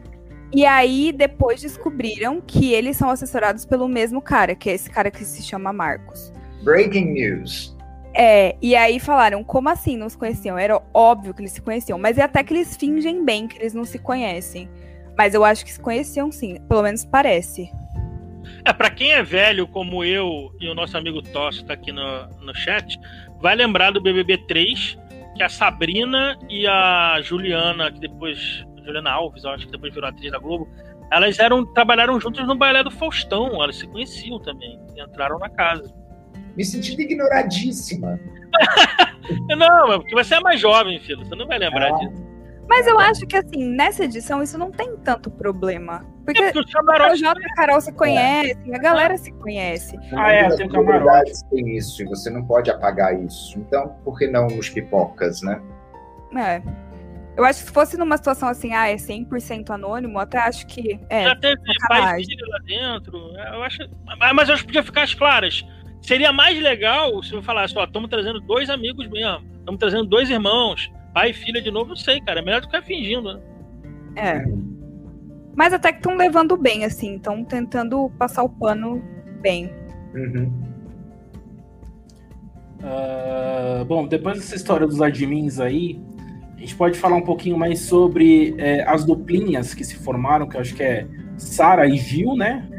[0.51, 5.11] E aí, depois descobriram que eles são assessorados pelo mesmo cara, que é esse cara
[5.11, 6.33] que se chama Marcos.
[6.63, 7.75] Breaking news.
[8.13, 10.57] É, e aí falaram, como assim não se conheciam?
[10.57, 13.73] Era óbvio que eles se conheciam, mas é até que eles fingem bem que eles
[13.73, 14.67] não se conhecem.
[15.17, 17.71] Mas eu acho que se conheciam sim, pelo menos parece.
[18.63, 22.27] É, para quem é velho como eu e o nosso amigo Tosso tá aqui no,
[22.41, 22.99] no chat,
[23.41, 24.97] vai lembrar do BBB 3,
[25.35, 28.65] que a Sabrina e a Juliana, que depois.
[28.85, 30.65] Juliana Alves, eu acho que depois virou atriz da Globo,
[31.11, 35.93] elas eram trabalharam juntas no baile do Faustão, elas se conheciam também, entraram na casa.
[36.55, 38.17] Me senti ignoradíssima.
[39.57, 41.97] não, é porque você é mais jovem, filho, você não vai lembrar ah.
[41.97, 42.26] disso.
[42.67, 46.05] Mas eu acho que, assim, nessa edição isso não tem tanto problema.
[46.25, 49.97] Porque é, o Projota e a Carol se conhecem, a galera se conhece.
[50.13, 51.31] Ah, é, tem camarote.
[51.49, 53.57] tem isso, e você não pode apagar isso.
[53.57, 55.61] Então, por que não os pipocas, né?
[56.35, 56.61] É.
[57.37, 60.99] Eu acho que se fosse numa situação assim, ah, é 100% anônimo, até acho que.
[61.09, 63.17] É, Já teve pai filho lá dentro.
[63.53, 63.77] Eu acho,
[64.33, 65.63] mas eu acho que podia ficar as claras.
[66.01, 70.29] Seria mais legal se eu falasse, ó, estamos trazendo dois amigos mesmo, estamos trazendo dois
[70.29, 72.41] irmãos pai e filha de novo, não sei, cara.
[72.41, 73.41] É melhor do que ficar fingindo, né?
[74.15, 74.45] É.
[75.55, 77.15] Mas até que estão levando bem, assim.
[77.15, 79.01] Estão tentando passar o pano
[79.41, 79.71] bem.
[80.13, 80.51] Uhum.
[82.83, 85.99] Uh, bom, depois dessa história dos admins aí,
[86.55, 90.55] a gente pode falar um pouquinho mais sobre é, as duplinhas que se formaram, que
[90.55, 92.69] eu acho que é Sara e Gil, né?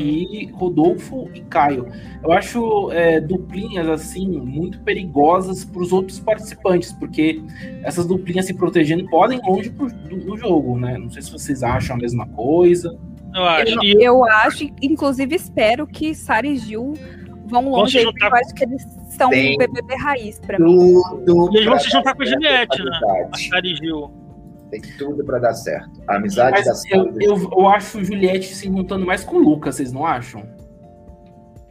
[0.00, 1.86] E Rodolfo e Caio.
[2.22, 7.42] Eu acho é, duplinhas assim muito perigosas para os outros participantes, porque
[7.82, 10.98] essas duplinhas se protegendo podem ir longe pro, do, do, jogo, né?
[10.98, 12.98] Não sei se vocês acham a mesma coisa.
[13.34, 13.84] Eu acho.
[13.84, 16.94] Eu, eu acho, inclusive espero que Sara e Gil
[17.46, 17.98] vão longe.
[17.98, 20.94] Aí, eu acho que eles são um BBB raiz para mim.
[21.52, 23.28] eles vão se juntar com a Juliette, né?
[23.32, 24.23] A Sara e Gil.
[24.74, 26.02] Tem tudo para dar certo.
[26.08, 29.38] A amizade Mas da eu, eu, eu acho o Juliette se juntando mais com o
[29.38, 30.42] Lucas, vocês não acham?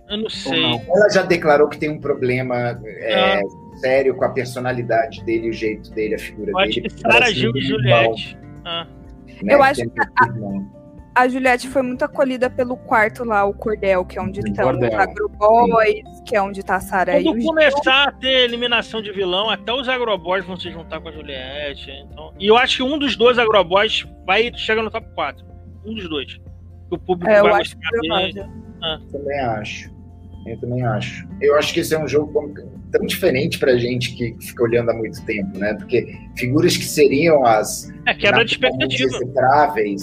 [0.10, 0.62] Eu não sei.
[0.62, 0.82] Não?
[0.96, 3.42] Ela já declarou que tem um problema é, ah.
[3.78, 6.70] sério com a personalidade dele, o jeito dele, a figura eu dele.
[6.70, 8.38] Acho que Sarah Gil e Juliette.
[8.64, 8.88] Ah.
[9.42, 9.54] Né?
[9.54, 10.28] Eu acho que a,
[11.16, 14.94] a Juliette foi muito acolhida pelo quarto lá, o Cordel, que é onde estão os
[14.94, 19.50] agroboys, que é onde tá a Sarah Quando e começar a ter eliminação de vilão,
[19.50, 21.92] até os agroboys vão se juntar com a Juliette.
[21.92, 22.34] Então...
[22.40, 25.46] E eu acho que um dos dois agroboys vai chegar no top 4.
[25.86, 26.40] Um dos dois.
[26.90, 28.46] O público é, vai gostar dele.
[28.82, 29.00] Ah.
[29.12, 29.94] Também acho.
[30.46, 31.28] Eu também acho.
[31.40, 32.32] Eu acho que esse é um jogo
[32.94, 35.74] tão diferente pra gente que fica olhando há muito tempo, né?
[35.74, 37.92] Porque figuras que seriam as.
[38.06, 39.20] É, quebra de expectativa.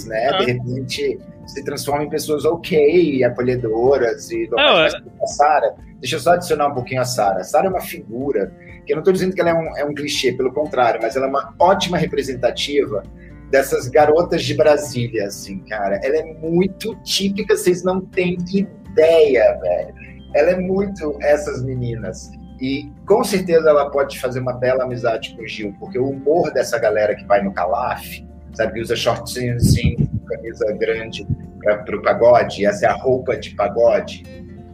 [0.07, 0.31] Né?
[0.33, 0.39] Ah.
[0.39, 4.49] De repente se transformam em pessoas ok, acolhedoras e.
[4.59, 4.87] É,
[5.23, 7.45] a Sarah, deixa eu só adicionar um pouquinho a Sarah.
[7.45, 8.53] Sarah é uma figura,
[8.85, 11.15] que eu não estou dizendo que ela é um, é um clichê, pelo contrário, mas
[11.15, 13.05] ela é uma ótima representativa
[13.53, 16.01] dessas garotas de Brasília, assim, cara.
[16.03, 19.95] Ela é muito típica, vocês não têm ideia, velho.
[20.35, 22.31] Ela é muito essas meninas.
[22.61, 26.53] E com certeza ela pode fazer uma bela amizade com o Gil, porque o humor
[26.53, 28.05] dessa galera que vai no Calaf,
[28.53, 29.97] sabe, usa shortinho assim,
[30.29, 31.27] camisa grande
[31.63, 34.25] para o pagode, essa é a roupa de pagode.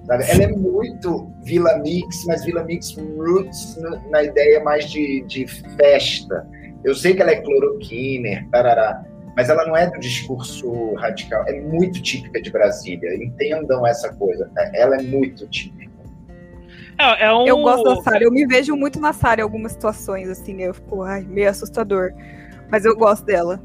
[0.04, 0.24] Sabe?
[0.28, 3.76] Ela é muito Vila Mix, mas Vila Mix roots
[4.10, 6.46] na ideia mais de, de festa.
[6.84, 9.04] Eu sei que ela é cloroquiner, tarará,
[9.36, 13.16] mas ela não é do discurso radical, é muito típica de Brasília.
[13.16, 14.70] Entendam essa coisa, né?
[14.74, 15.95] ela é muito típica.
[16.98, 17.46] É, é um...
[17.46, 20.74] Eu gosto da Sara, eu me vejo muito na Sara em algumas situações, assim, eu
[20.74, 22.12] fico ai, meio assustador.
[22.70, 23.60] Mas eu gosto dela.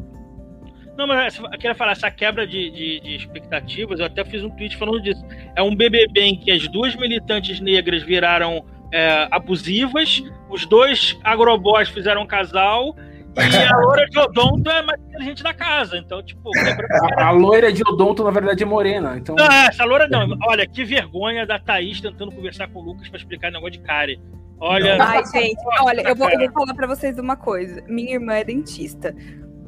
[0.98, 4.50] Não, mas eu queria falar, essa quebra de, de, de, expectativas, eu até fiz um
[4.50, 5.26] tweet falando disso.
[5.56, 11.90] É um BBB em que as duas militantes negras viraram é, abusivas, os dois agrobós
[11.90, 12.96] fizeram um casal
[13.38, 15.98] e a loira de odonto é mais inteligente da casa.
[15.98, 16.50] Então, tipo.
[17.18, 19.18] A, a loira de odonto, na verdade, é morena.
[19.18, 19.36] Então...
[19.36, 20.38] Não, é, essa loira não.
[20.48, 23.80] Olha, que vergonha da Thaís tentando conversar com o Lucas pra explicar o negócio de
[23.80, 24.20] cárie.
[24.60, 25.02] Olha.
[25.02, 27.84] Ai, gente, olha, eu vou, eu vou falar pra vocês uma coisa.
[27.88, 29.16] Minha irmã é dentista.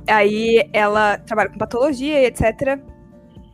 [0.07, 2.79] Aí ela trabalha com patologia e etc.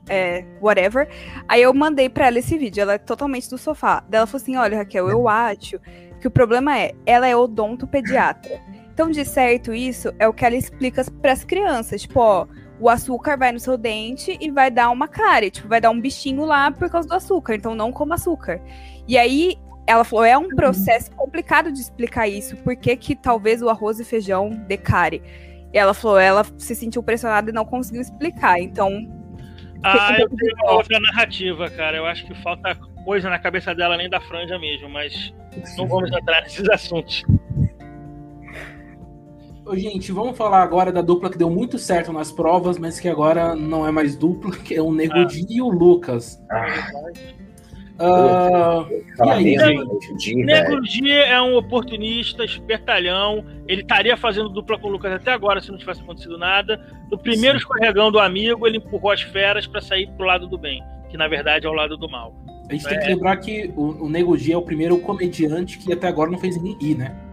[0.09, 1.07] É, whatever.
[1.47, 2.81] Aí eu mandei pra ela esse vídeo.
[2.81, 4.03] Ela é totalmente do sofá.
[4.09, 5.79] Daí ela falou assim: olha, Raquel, eu acho
[6.19, 8.59] que o problema é, ela é odontopediatra.
[8.99, 12.01] Então, de certo, isso é o que ela explica para as crianças.
[12.01, 12.45] Tipo, ó,
[12.81, 16.01] o açúcar vai no seu dente e vai dar uma cárie, tipo, vai dar um
[16.01, 17.55] bichinho lá por causa do açúcar.
[17.55, 18.61] Então, não coma açúcar.
[19.07, 19.55] E aí,
[19.87, 20.49] ela falou, é um uhum.
[20.49, 22.57] processo complicado de explicar isso.
[22.57, 25.23] Por que, que talvez o arroz e feijão dê cárie?
[25.73, 28.59] E ela falou, ela se sentiu pressionada e não conseguiu explicar.
[28.59, 29.09] Então.
[29.81, 31.95] Ah, eu tenho uma outra narrativa, cara.
[31.95, 32.75] Eu acho que falta
[33.05, 35.33] coisa na cabeça dela além da franja mesmo, mas
[35.77, 37.23] não vamos entrar nesses assuntos.
[39.69, 43.07] Ô, gente, vamos falar agora da dupla que deu muito certo nas provas, mas que
[43.07, 45.27] agora não é mais dupla, que é o Nego ah.
[45.47, 46.43] e o Lucas.
[46.49, 47.13] Ah.
[48.01, 50.43] Uh, e?
[50.43, 53.45] Nego Di é um oportunista, espertalhão.
[53.67, 56.83] Ele estaria fazendo dupla com o Lucas até agora se não tivesse acontecido nada.
[57.11, 57.61] No primeiro Sim.
[57.61, 61.27] escorregão do amigo, ele empurrou as feras para sair pro lado do bem, que na
[61.27, 62.33] verdade é o lado do mal.
[62.67, 62.89] A gente é.
[62.89, 66.31] tem que lembrar que o, o Nego Di é o primeiro comediante que até agora
[66.31, 67.28] não fez ninguém né?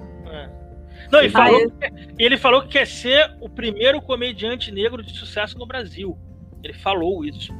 [1.11, 5.17] Não, ele falou, ah, que, ele falou que quer ser o primeiro comediante negro de
[5.17, 6.17] sucesso no Brasil.
[6.63, 7.53] Ele falou isso.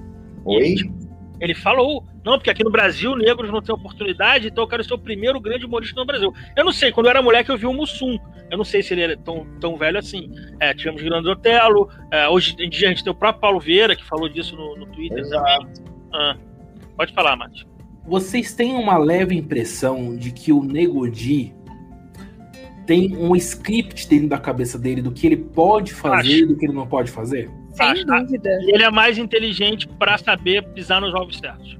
[0.45, 0.73] Oi?
[0.73, 0.91] Ele,
[1.41, 2.05] ele falou.
[2.25, 5.41] Não, porque aqui no Brasil negros não têm oportunidade, então eu quero ser o primeiro
[5.41, 6.33] grande humorista no Brasil.
[6.57, 8.19] Eu não sei, quando eu era moleque eu vi o Mussum.
[8.51, 10.31] Eu não sei se ele era tão, tão velho assim.
[10.61, 13.95] É, tivemos Grande Otelo, é, hoje em dia a gente tem o próprio Paulo Vieira,
[13.95, 15.67] que falou disso no, no Twitter Exato.
[16.13, 16.37] Ah,
[16.97, 17.67] pode falar, Mati.
[18.07, 21.53] Vocês têm uma leve impressão de que o Nego Di
[22.87, 26.67] tem um script dentro da cabeça dele do que ele pode fazer e do que
[26.67, 27.51] ele não pode fazer?
[27.75, 28.07] Sem Acho.
[28.07, 28.51] dúvida.
[28.63, 31.77] E ele é mais inteligente para saber pisar nos ovos certos.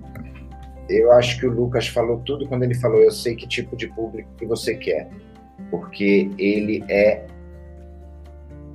[0.89, 3.89] Eu acho que o Lucas falou tudo quando ele falou: eu sei que tipo de
[3.89, 5.09] público que você quer.
[5.71, 7.27] Porque ele é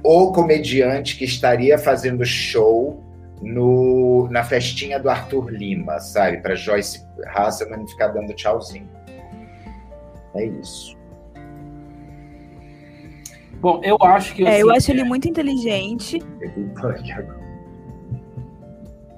[0.03, 3.01] o comediante que estaria fazendo show
[3.41, 6.37] no, na festinha do Arthur Lima, sabe?
[6.37, 8.89] Para Joyce Hasselman ficar dando tchauzinho.
[10.35, 11.00] É isso.
[13.61, 14.45] Bom, eu acho que.
[14.45, 16.19] É, eu acho ele muito inteligente.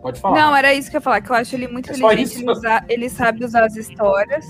[0.01, 0.35] Pode falar.
[0.35, 2.41] Não, era isso que eu ia falar, que eu acho ele muito é inteligente.
[2.41, 4.45] Ele, usa, ele, sabe usar as histórias.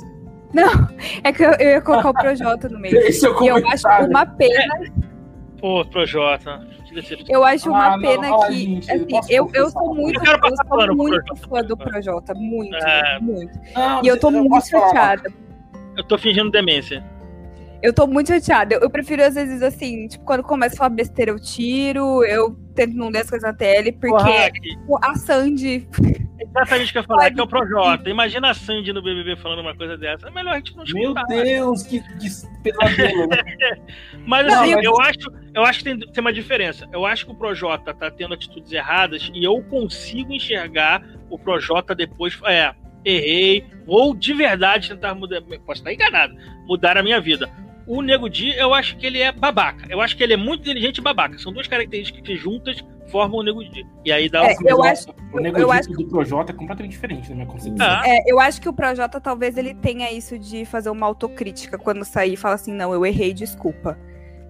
[0.51, 0.89] Não,
[1.23, 2.97] é que eu, eu ia colocar o Projota no meio.
[2.97, 4.91] Esse é o e eu acho uma pena.
[5.59, 6.67] Pô, Projota.
[7.29, 8.53] Eu acho uma ah, pena não, que.
[8.53, 12.33] Gente, assim, eu, eu sou muito, eu, eu sou muito fã do Projota.
[12.33, 13.19] Muito, é...
[13.19, 13.59] muito.
[13.75, 15.31] Não, e eu tô muito chateada.
[15.95, 17.03] Eu tô fingindo demência.
[17.83, 18.75] Eu tô muito chateada.
[18.75, 22.55] Eu, eu, prefiro, às vezes, assim, tipo, quando começa a falar besteira, eu tiro, eu
[22.73, 25.85] tento não ler as coisas na tele, porque tipo, a Sandy.
[26.39, 28.09] Exatamente o que eu falei, que é o Projota.
[28.09, 30.29] Imagina a Sandy no BBB falando uma coisa dessa.
[30.29, 31.25] É melhor a gente não escutar.
[31.27, 32.29] Meu Deus, que, que
[32.63, 33.37] pesadelo, né?
[34.25, 34.85] mas assim, não, mas...
[34.85, 36.87] eu acho, eu acho que tem, tem uma diferença.
[36.93, 41.93] Eu acho que o Projota tá tendo atitudes erradas e eu consigo enxergar o Projota
[41.93, 42.39] depois.
[42.45, 42.73] É,
[43.03, 45.41] errei, ou de verdade tentar mudar.
[45.65, 46.33] Posso estar enganado,
[46.65, 47.51] mudar a minha vida
[47.87, 49.85] o Nego Di, eu acho que ele é babaca.
[49.89, 51.37] Eu acho que ele é muito inteligente e babaca.
[51.37, 53.85] São duas características que juntas formam o Nego Di.
[54.05, 54.67] E aí dá É, um...
[54.67, 57.85] eu acho, O Nego eu Di acho- do Projota é completamente diferente na minha concepção.
[57.85, 58.01] Ah.
[58.05, 62.03] é, eu acho que o Projota talvez ele tenha isso de fazer uma autocrítica quando
[62.05, 63.97] sair e fala assim, não, eu errei, desculpa.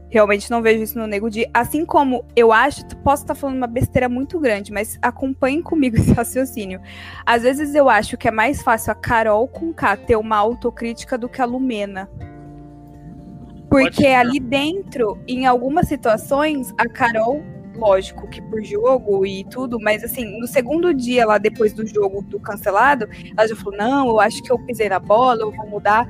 [0.09, 1.47] Realmente não vejo isso no Nego Di.
[1.51, 6.13] Assim como eu acho, posso estar falando uma besteira muito grande, mas acompanhem comigo esse
[6.13, 6.79] raciocínio.
[7.25, 11.17] Às vezes eu acho que é mais fácil a Carol com K ter uma autocrítica
[11.17, 12.07] do que a Lumena.
[13.74, 17.41] Porque ali dentro, em algumas situações, a Carol,
[17.76, 22.21] lógico que por jogo e tudo, mas assim, no segundo dia lá depois do jogo
[22.21, 25.67] do cancelado, ela já falou: não, eu acho que eu pisei na bola, eu vou
[25.67, 26.07] mudar.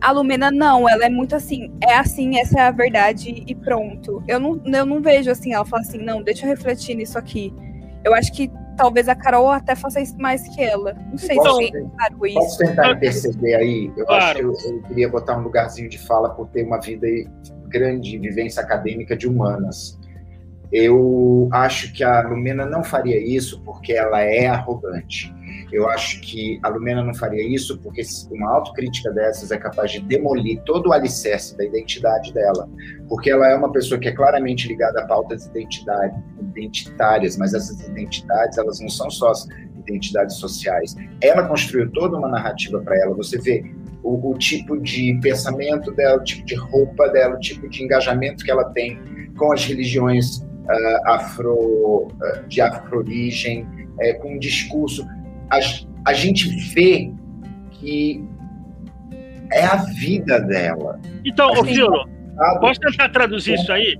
[0.00, 4.22] A Lumena, não, ela é muito assim, é assim, essa é a verdade e pronto.
[4.28, 7.52] Eu não, eu não vejo assim, ela fala assim, não, deixa eu refletir nisso aqui.
[8.04, 8.48] Eu acho que
[8.78, 10.94] talvez a Carol até faça isso mais que ela.
[11.10, 12.34] Não sei Posso- se é claro isso.
[12.34, 13.92] Posso tentar interceder aí?
[13.96, 14.24] Eu Claro.
[14.24, 17.06] acho que eu, eu queria botar um lugarzinho de fala por ter uma vida
[17.66, 19.98] grande, vivência acadêmica de humanas.
[20.72, 25.34] Eu acho que a Lumena não faria isso porque ela é arrogante.
[25.70, 30.00] Eu acho que a Lumena não faria isso porque uma autocrítica dessas é capaz de
[30.00, 32.68] demolir todo o alicerce da identidade dela.
[33.08, 35.50] Porque ela é uma pessoa que é claramente ligada a pautas
[36.46, 39.32] identitárias, mas essas identidades elas não são só
[39.78, 40.94] identidades sociais.
[41.20, 43.14] Ela construiu toda uma narrativa para ela.
[43.16, 43.64] Você vê
[44.02, 48.44] o, o tipo de pensamento dela, o tipo de roupa dela, o tipo de engajamento
[48.44, 48.98] que ela tem
[49.36, 53.66] com as religiões ah, afro, ah, de afro-origem,
[54.00, 55.06] eh, com um discurso.
[55.50, 55.58] A,
[56.10, 57.12] a gente vê
[57.72, 58.24] que
[59.52, 61.00] é a vida dela.
[61.24, 61.74] Então, ô Sim.
[61.74, 62.60] Filo, sabe?
[62.60, 63.98] posso tentar traduzir isso aí?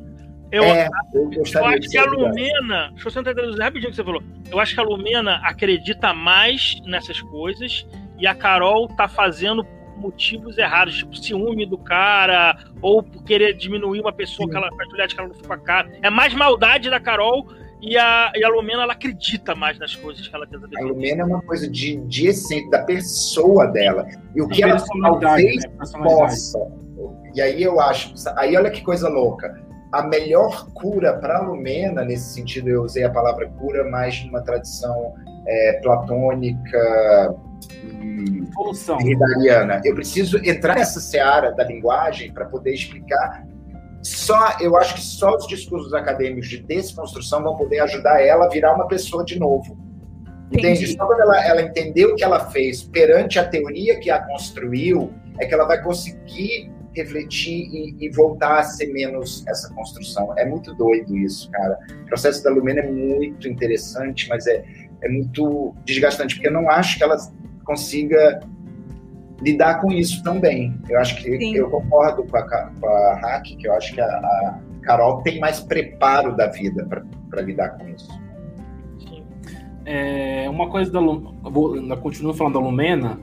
[0.50, 2.04] Eu, É, eu eu acho que a.
[2.04, 2.90] Lumena.
[2.92, 4.22] Deixa eu tentar traduzir rapidinho o que você falou.
[4.50, 7.86] Eu acho que a Lumena acredita mais nessas coisas
[8.18, 9.66] e a Carol tá fazendo
[9.98, 14.52] motivos errados, tipo ciúme do cara, ou por querer diminuir uma pessoa Sim.
[14.52, 15.90] que ela faz que ela não ficou com a cara.
[16.02, 17.46] É mais maldade da Carol
[17.80, 20.88] e a, e a Lumena ela acredita mais nas coisas que ela tenta A defender.
[20.88, 24.06] Lumena é uma coisa de, de essência, da pessoa dela.
[24.34, 25.70] E o que ela talvez né?
[26.02, 26.58] Possa.
[27.34, 29.62] E aí eu acho, aí olha que coisa louca.
[29.92, 34.42] A melhor cura para a Lumena, nesse sentido, eu usei a palavra cura mais numa
[34.42, 35.14] tradição
[35.46, 37.36] é, platônica
[37.72, 38.98] e Evolução.
[39.84, 43.46] Eu preciso entrar nessa seara da linguagem para poder explicar.
[44.02, 48.48] Só, eu acho que só os discursos acadêmicos de desconstrução vão poder ajudar ela a
[48.48, 49.76] virar uma pessoa de novo.
[50.52, 50.84] Entende?
[50.84, 50.96] Entendi.
[50.96, 55.12] Só quando ela, ela entender o que ela fez perante a teoria que a construiu,
[55.38, 60.34] é que ela vai conseguir refletir e, e voltar a ser menos essa construção.
[60.36, 61.78] É muito doido isso, cara.
[62.02, 64.64] O processo da Lumena é muito interessante, mas é,
[65.02, 67.16] é muito desgastante, porque eu não acho que ela
[67.64, 68.40] consiga
[69.40, 70.74] lidar com isso tão bem.
[70.88, 71.54] Eu acho que Sim.
[71.56, 75.38] eu concordo com a, com a Hack, que eu acho que a, a Carol tem
[75.38, 76.86] mais preparo da vida
[77.30, 78.08] para lidar com isso.
[78.98, 79.22] Sim.
[79.84, 83.18] É, uma coisa da Lu- eu vou, ainda continuo falando da Lumena,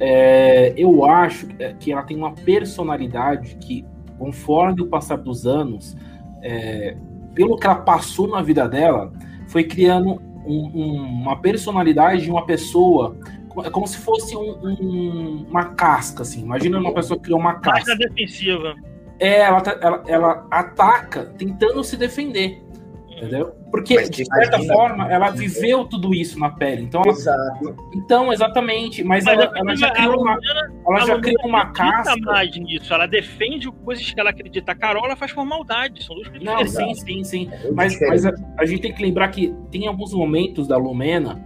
[0.00, 3.84] é, eu acho é, que ela tem uma personalidade que,
[4.18, 5.96] conforme o passar dos anos,
[6.42, 6.96] é,
[7.34, 9.12] pelo que ela passou na vida dela,
[9.48, 13.16] foi criando um- um- uma personalidade de uma pessoa.
[13.64, 16.42] É como se fosse um- um- uma casca, assim.
[16.42, 17.92] Imagina uma pessoa que criou uma casca.
[17.92, 18.74] na defensiva.
[19.20, 22.62] É, ela, tá- ela, ela ataca tentando se defender.
[23.10, 23.52] Entendeu?
[23.72, 26.84] Porque, Mas de certa imagina- forma, ela viveu tudo isso na pele.
[26.84, 27.76] Então, ela, Exato.
[27.92, 29.02] então exatamente.
[29.02, 30.38] Mas, Mas ela, ela já criou uma,
[30.86, 32.14] ela já criou uma casca.
[32.20, 32.94] mais nisso.
[32.94, 34.70] Ela defende coisas que ela acredita.
[34.70, 36.04] A Carol ela faz por maldade.
[36.04, 37.00] São duas coisas Não, diferentes.
[37.02, 37.50] sim, sim, sim.
[37.64, 41.44] É Mas, mas a, a gente tem que lembrar que tem alguns momentos da Lumena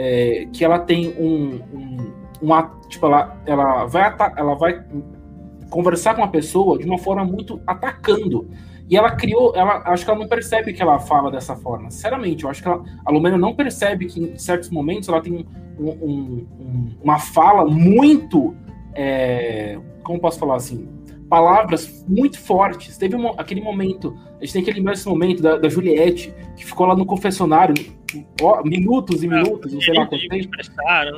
[0.00, 2.56] é, que ela tem um, um,
[2.88, 4.84] tipo ela, ela vai ela vai
[5.68, 8.48] conversar com uma pessoa de uma forma muito atacando.
[8.88, 12.44] E ela criou ela acho que ela não percebe que ela fala dessa forma sinceramente.
[12.44, 15.44] Eu acho que ela, a Lumena não percebe que em certos momentos ela tem
[15.78, 16.46] um- um-
[17.02, 18.54] uma fala muito
[18.94, 20.88] é, como posso falar assim
[21.28, 22.96] palavras muito fortes.
[22.96, 26.64] Teve um- aquele momento, a gente tem que lembrar esse momento da, da Juliette, que
[26.64, 27.74] ficou lá no confessionário,
[28.40, 30.48] ó, minutos e minutos, não sei lá quanto tempo.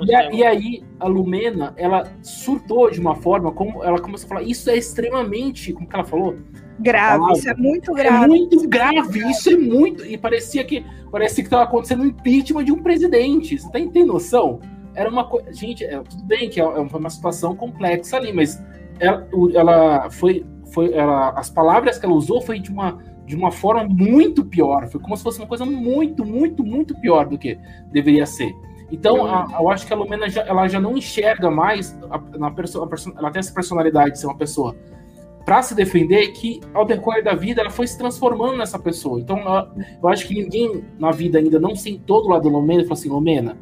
[0.07, 4.29] E, a- e aí, a Lumena, ela surtou de uma forma, como ela começou a
[4.29, 6.37] falar, isso é extremamente, como que ela falou?
[6.81, 8.27] Grave, isso é muito É grave.
[8.29, 10.05] muito grave, isso é muito.
[10.07, 10.83] E parecia que
[11.13, 13.59] parecia que estava acontecendo um impeachment de um presidente.
[13.59, 14.61] Você tem, tem noção?
[14.95, 15.53] Era uma coisa.
[15.53, 18.59] Gente, é, tudo bem que é, é uma situação complexa ali, mas
[19.01, 20.45] ela, ela foi.
[20.73, 24.87] foi ela, as palavras que ela usou foi de uma, de uma forma muito pior.
[24.89, 27.59] Foi como se fosse uma coisa muito, muito, muito pior do que
[27.93, 28.53] deveria ser.
[28.93, 32.51] Então, a- eu acho que a Lumena já, ela já não enxerga mais a, na
[32.51, 34.75] perso, a perso- ela tem essa personalidade de ser uma pessoa
[35.45, 39.19] para se defender que ao decorrer da vida ela foi se transformando nessa pessoa.
[39.21, 39.39] Então
[40.03, 42.99] eu acho que ninguém na vida ainda não sentou do lado da Lumena e falou
[42.99, 43.57] assim, Lumena,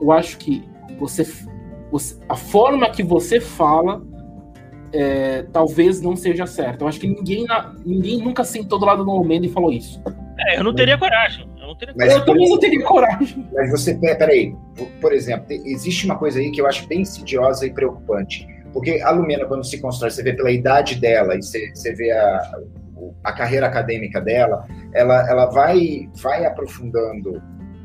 [0.00, 0.64] eu acho que
[0.98, 1.24] você,
[1.92, 4.02] você a forma que você fala
[4.92, 6.84] é, talvez não seja certa.
[6.84, 7.46] Eu acho que ninguém,
[7.84, 10.02] ninguém nunca sentou do lado do Lumena e falou isso.
[10.38, 11.48] É, eu não teria coragem.
[11.60, 12.18] Eu, não teria coragem.
[12.18, 13.48] eu também não teria coragem.
[13.52, 14.54] Mas você, peraí,
[15.00, 19.10] por exemplo, existe uma coisa aí que eu acho bem insidiosa e preocupante porque a
[19.10, 22.52] Lumena, quando se constrói, você vê pela idade dela e você, você vê a,
[23.24, 27.42] a carreira acadêmica dela, ela, ela vai, vai aprofundando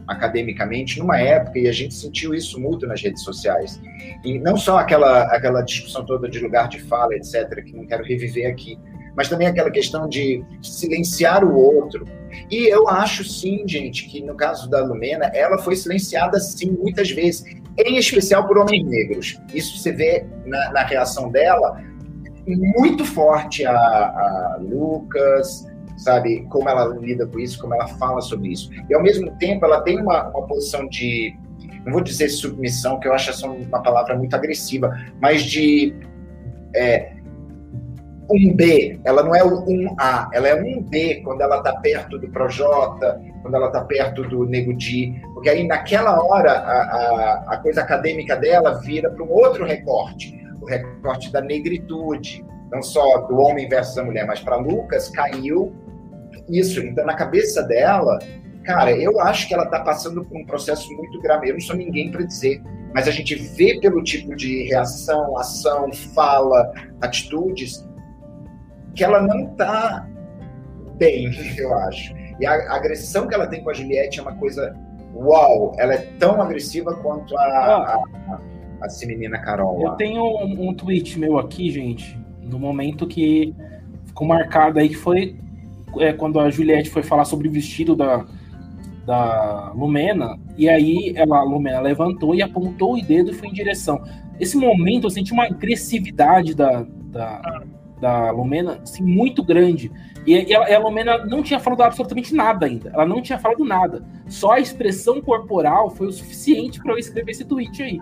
[0.07, 3.81] academicamente numa época, e a gente sentiu isso muito nas redes sociais.
[4.23, 8.03] E não só aquela, aquela discussão toda de lugar de fala, etc., que não quero
[8.03, 8.77] reviver aqui,
[9.15, 12.05] mas também aquela questão de silenciar o outro.
[12.51, 17.09] E eu acho sim, gente, que no caso da Lumena, ela foi silenciada sim muitas
[17.09, 17.45] vezes,
[17.77, 19.39] em especial por homens negros.
[19.53, 21.81] Isso você vê na, na reação dela
[22.47, 25.65] muito forte a, a Lucas,
[25.97, 26.45] sabe?
[26.49, 28.69] Como ela lida com isso, como ela fala sobre isso.
[28.89, 31.35] E ao mesmo tempo, ela tem uma, uma posição de,
[31.85, 35.95] não vou dizer submissão, que eu acho essa uma palavra muito agressiva, mas de
[36.75, 37.15] é,
[38.29, 42.17] um B, ela não é um A, ela é um B quando ela está perto
[42.17, 47.45] do Projota, quando ela está perto do Nego Di, porque aí naquela hora a, a,
[47.49, 52.43] a coisa acadêmica dela vira para um outro recorte, o recorte da negritude,
[52.75, 55.73] não só do homem versus a mulher, mas para Lucas caiu
[56.49, 56.79] isso.
[56.81, 58.19] Então na cabeça dela,
[58.63, 61.49] cara, eu acho que ela está passando por um processo muito grave.
[61.49, 62.61] Eu não sou ninguém para dizer,
[62.93, 66.71] mas a gente vê pelo tipo de reação, ação, fala,
[67.01, 67.87] atitudes
[68.93, 70.07] que ela não está
[70.97, 72.13] bem, eu acho.
[72.39, 74.73] E a, agressão que ela tem com a Juliette é uma coisa
[75.13, 78.39] uau, ela é tão agressiva quanto a, a, a,
[78.81, 79.81] a essa menina Carol.
[79.81, 83.53] Eu tenho um, um, tweet meu aqui, gente, no momento que
[84.05, 85.35] ficou marcado aí, que foi
[85.99, 88.25] é, quando a Juliette foi falar sobre o vestido da,
[89.05, 93.53] da Lumena, e aí ela, a Lumena levantou e apontou o dedo e foi em
[93.53, 94.01] direção.
[94.39, 97.63] Esse momento eu senti uma agressividade da, da,
[97.99, 99.91] da Lumena assim, muito grande.
[100.25, 102.89] E, e a, a Lumena não tinha falado absolutamente nada ainda.
[102.93, 104.03] Ela não tinha falado nada.
[104.27, 107.99] Só a expressão corporal foi o suficiente para eu escrever esse tweet aí.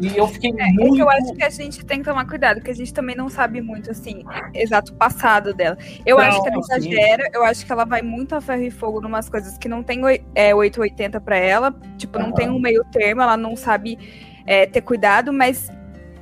[0.00, 0.98] E eu fiquei é, muito.
[0.98, 3.60] Eu acho que a gente tem que tomar cuidado, porque a gente também não sabe
[3.60, 4.22] muito, assim,
[4.52, 5.78] exato passado dela.
[6.04, 8.70] Eu não, acho que ela exagera, eu acho que ela vai muito a ferro e
[8.70, 10.00] fogo em umas coisas que não tem
[10.34, 12.34] é, 880 para ela, tipo, não uhum.
[12.34, 13.98] tem um meio termo, ela não sabe
[14.46, 15.70] é, ter cuidado, mas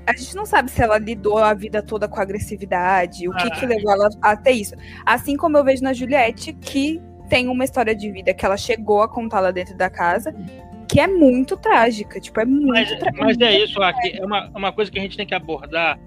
[0.06, 3.50] a gente não sabe se ela lidou a vida toda com agressividade, o que, ah.
[3.50, 4.74] que levou ela até isso.
[5.06, 9.00] Assim como eu vejo na Juliette, que tem uma história de vida que ela chegou
[9.00, 10.34] a contar lá dentro da casa,
[10.92, 13.24] que é muito trágica, tipo, é muito mas, trágica.
[13.24, 15.98] Mas é isso, aqui, é uma, uma coisa que a gente tem que abordar,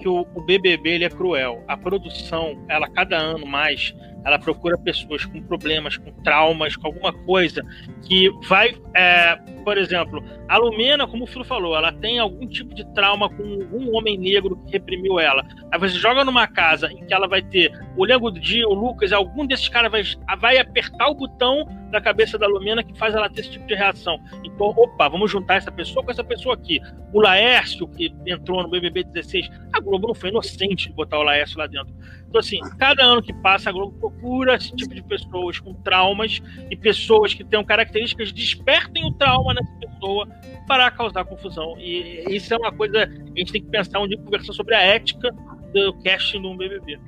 [0.00, 1.62] que o, o BBB ele é cruel.
[1.68, 7.12] A produção, ela cada ano mais, ela procura pessoas com problemas, com traumas, com alguma
[7.12, 7.62] coisa
[8.02, 12.74] que vai, é, por exemplo, a Lumena, como o Filo falou, ela tem algum tipo
[12.74, 15.44] de trauma com um homem negro que reprimiu ela.
[15.70, 19.12] Aí você joga numa casa em que ela vai ter o Lego Di, o Lucas,
[19.12, 20.02] algum desses caras vai,
[20.38, 23.74] vai apertar o botão da cabeça da Lumena que faz ela ter esse tipo de
[23.74, 24.18] reação.
[24.42, 26.80] Então, opa, vamos juntar essa pessoa com essa pessoa aqui.
[27.12, 31.22] O Laércio, que entrou no BBB 16, a Globo não foi inocente de botar o
[31.22, 31.94] Laércio lá dentro.
[32.32, 36.40] Então, assim, cada ano que passa, a Globo procura esse tipo de pessoas com traumas
[36.70, 40.26] e pessoas que tenham características, despertem o trauma nessa pessoa
[40.66, 41.74] para causar confusão.
[41.78, 44.80] E isso é uma coisa que a gente tem que pensar dia conversar sobre a
[44.80, 45.30] ética
[45.74, 46.98] do casting no BBB.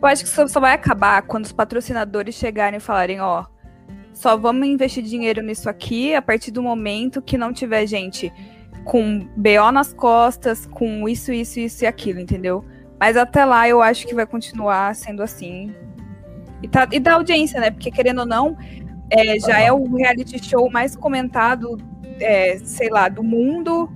[0.00, 3.46] Eu acho que isso só vai acabar quando os patrocinadores chegarem e falarem, ó,
[4.12, 8.32] só vamos investir dinheiro nisso aqui a partir do momento que não tiver gente
[8.84, 12.64] com BO nas costas, com isso, isso, isso e aquilo, entendeu?
[12.98, 15.74] Mas até lá eu acho que vai continuar sendo assim.
[16.62, 17.70] E, tá, e da audiência, né?
[17.70, 18.56] Porque querendo ou não,
[19.10, 21.76] é, já é o reality show mais comentado,
[22.20, 23.90] é, sei lá, do mundo,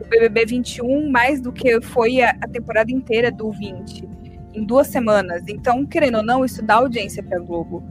[0.00, 4.08] o BBB 21, mais do que foi a, a, temporada inteira do 20,
[4.54, 5.44] em duas semanas.
[5.48, 7.82] Então, querendo ou não, isso dá audiência pra Globo.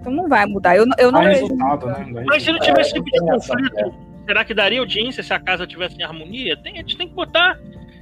[0.00, 0.76] Então não vai mudar.
[0.76, 1.48] Eu, eu não vejo.
[1.48, 2.24] Né?
[2.26, 3.94] Mas se não tivesse esse tipo de conflito,
[4.26, 6.56] será que daria audiência se a casa tivesse em harmonia?
[6.58, 7.58] Tem, a gente tem que botar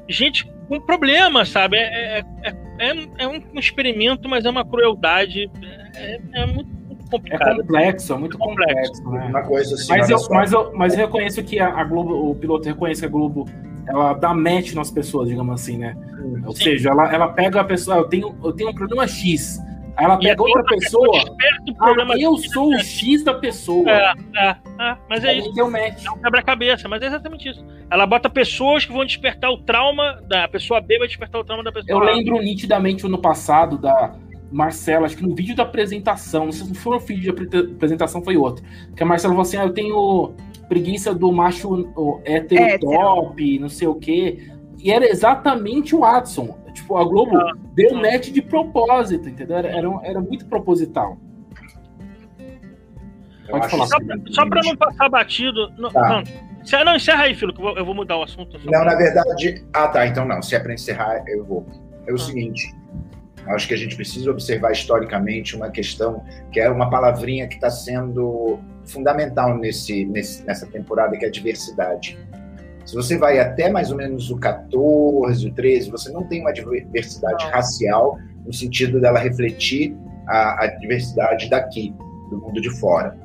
[0.09, 1.77] gente com problema, sabe?
[1.77, 5.51] É, é, é, é, um experimento, mas é uma crueldade.
[5.95, 6.71] É, é muito
[7.11, 7.51] complicado.
[7.51, 9.03] É complexo, é muito complexo.
[9.03, 9.27] complexo né?
[9.29, 12.35] Uma coisa assim, mas, eu, mas, eu, mas eu reconheço que a, a, Globo, o
[12.35, 13.47] piloto reconhece que a Globo
[13.87, 15.97] ela dá match nas pessoas, digamos assim, né?
[16.17, 16.43] Sim.
[16.47, 19.59] Ou seja, ela, ela pega a pessoa, eu tenho, eu tenho um problema X.
[19.97, 21.07] Aí ela pega a outra pessoa.
[21.09, 21.37] o
[21.81, 23.89] Ah, eu sou o X da pessoa.
[23.91, 24.49] É, é,
[24.81, 25.53] é, mas é Aí isso.
[25.53, 26.05] deu match.
[26.05, 27.65] É um quebra-cabeça, mas é exatamente isso.
[27.91, 31.63] Ela bota pessoas que vão despertar o trauma da pessoa B, vai despertar o trauma
[31.63, 32.13] da pessoa Eu A.
[32.15, 34.15] lembro nitidamente ano passado da
[34.51, 37.43] Marcela, acho que no vídeo da apresentação, não sei se não foi o vídeo da
[37.43, 38.65] apre- apresentação, foi outro.
[38.97, 40.35] Que a Marcela falou assim: ah, eu tenho
[40.69, 41.91] preguiça do macho
[42.25, 42.79] Hétero.
[42.81, 44.49] top, não sei o quê.
[44.83, 46.59] E era exatamente o Watson.
[46.73, 48.01] Tipo, a Globo Ah, deu ah.
[48.01, 49.57] match de propósito, entendeu?
[49.59, 51.19] Era, era, era muito proposital.
[53.49, 53.87] Pode falar.
[53.87, 53.97] Só,
[54.31, 54.69] só pra lindo.
[54.71, 55.71] não passar batido.
[55.77, 56.09] Não, Tá.
[56.09, 56.23] não,
[56.63, 58.59] encerra- não, encerra aí, filho, que eu vou, eu vou mudar o assunto.
[58.65, 59.65] Não, pra- na verdade.
[59.73, 60.07] Ah, tá.
[60.07, 60.41] Então não.
[60.41, 61.67] Se é para encerrar, eu vou.
[62.07, 62.19] É o Ah.
[62.19, 62.75] seguinte.
[63.49, 67.69] Acho que a gente precisa observar historicamente uma questão que é uma palavrinha que está
[67.71, 72.17] sendo fundamental nesse, nesse- nessa temporada, que é a diversidade.
[72.85, 76.53] Se você vai até mais ou menos o 14, o 13, você não tem uma
[76.53, 81.95] diversidade racial no sentido dela refletir a, a diversidade daqui,
[82.31, 83.17] do mundo de fora.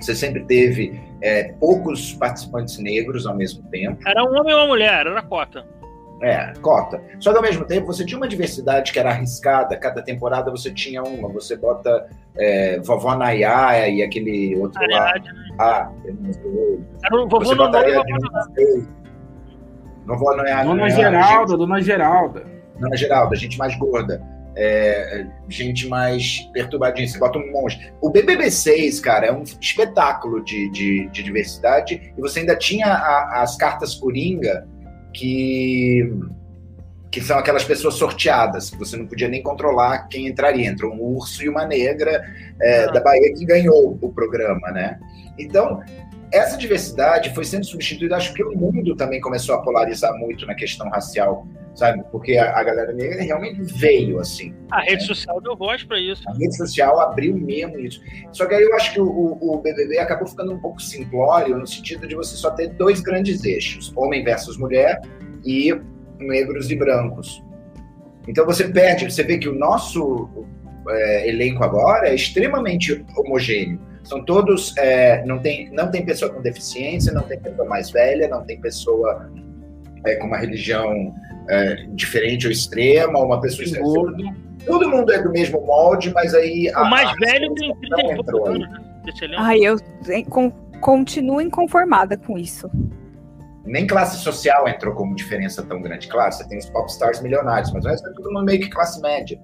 [0.00, 4.00] Você sempre teve é, poucos participantes negros ao mesmo tempo.
[4.06, 5.64] Era um homem e uma mulher, era a cota.
[6.22, 7.02] É, cota.
[7.18, 10.70] Só que ao mesmo tempo você tinha uma diversidade que era arriscada, cada temporada você
[10.70, 11.28] tinha uma.
[11.30, 15.08] Você bota é, Vovó Nayá e aquele outro lá.
[15.10, 15.30] Ariadne.
[15.58, 16.80] Ah, eu não sei.
[17.04, 18.02] Era o vovô Você botaria.
[20.06, 20.62] Vovó Nayá.
[20.64, 22.40] Dona Nayá, Geralda, Dona Geralda.
[22.40, 24.22] gente- Dona Geralda, gente mais gorda.
[24.56, 27.06] é, gente mais perturbadinha.
[27.06, 27.92] Você bota um monge.
[28.00, 32.12] O BBB6, cara, é um espetáculo de, de, de diversidade.
[32.18, 34.66] E você ainda tinha a- as cartas Coringa,
[35.12, 36.12] que
[37.10, 40.68] que são aquelas pessoas sorteadas, que você não podia nem controlar quem entraria.
[40.68, 42.22] Entrou um urso e uma negra
[42.62, 42.92] é, Ah.
[42.92, 44.96] da Bahia que ganhou o programa, né?
[45.36, 45.82] Então,
[46.32, 50.54] essa diversidade foi sendo substituída, acho que o mundo também começou a polarizar muito na
[50.54, 52.02] questão racial, sabe?
[52.12, 54.54] Porque a, a galera negra realmente veio, assim.
[54.70, 56.22] A rede social deu voz pra isso.
[56.28, 58.00] A rede social abriu mesmo isso.
[58.32, 61.56] Só que aí eu acho que o, o- o BBB acabou ficando um pouco simplório
[61.58, 65.00] no sentido de você só ter dois grandes eixos: homem versus mulher
[65.44, 65.74] e
[66.18, 67.42] negros e brancos.
[68.28, 70.28] Então você perde, você vê que o nosso
[70.88, 73.80] é, elenco agora é extremamente homogêneo.
[74.04, 78.28] São todos, é, não, tem, não tem pessoa com deficiência, não tem pessoa mais velha,
[78.28, 79.30] não tem pessoa
[80.06, 81.14] é, com uma religião
[81.48, 83.86] é, diferente ou extrema, ou uma pessoa extrema.
[83.86, 84.24] Gordo.
[84.66, 86.70] Todo mundo é do mesmo molde, mas aí.
[86.76, 88.54] O mais a- velho tem 30 não entrou aí.
[88.62, 89.36] anos, né?
[89.38, 89.76] Ai, eu
[90.28, 92.70] con- continuo inconformada com isso.
[93.64, 96.08] Nem classe social entrou como diferença tão grande.
[96.08, 99.00] Claro, você tem os popstars milionários, mas o resto é todo mundo meio que classe
[99.00, 99.38] média.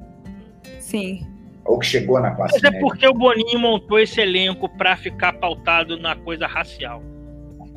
[0.80, 1.26] Sim.
[1.66, 2.80] Ou que chegou na classe Mas é média.
[2.80, 7.02] porque o Boninho montou esse elenco pra ficar pautado na coisa racial.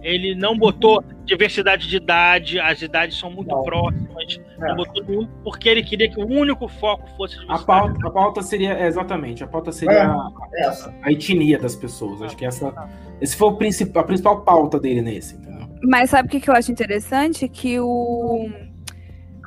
[0.01, 3.63] Ele não botou diversidade de idade, as idades são muito Não.
[3.63, 4.39] próximas.
[4.61, 4.67] É.
[4.69, 8.41] Não botou nenhum, porque ele queria que o único foco fosse A pauta, a pauta
[8.41, 10.93] seria, é, exatamente, a pauta seria a, Essa.
[11.01, 12.21] a etnia das pessoas.
[12.21, 12.73] Acho que essa,
[13.19, 15.67] esse foi o principal, a principal pauta dele nesse, entendeu?
[15.83, 17.49] Mas sabe o que, que eu acho interessante?
[17.49, 18.49] Que o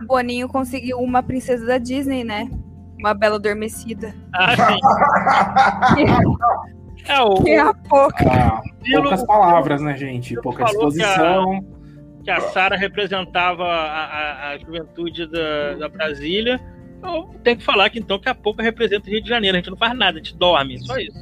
[0.06, 2.50] Boninho conseguiu uma princesa da Disney, né?
[3.02, 4.14] Uma bela adormecida.
[4.32, 6.04] Ah, sim.
[7.08, 8.24] É, o, Que é a pouca.
[8.30, 8.60] Ah,
[8.94, 10.36] poucas palavras, né, gente?
[10.40, 11.64] Pouca falou que a- disposição.
[12.22, 16.60] que a Sara representava a, a- a juventude da, da Brasília.
[17.02, 19.56] Eu tenho que falar que então que a pouco representa o Rio de Janeiro.
[19.56, 21.18] A gente não faz nada, a gente dorme, só isso.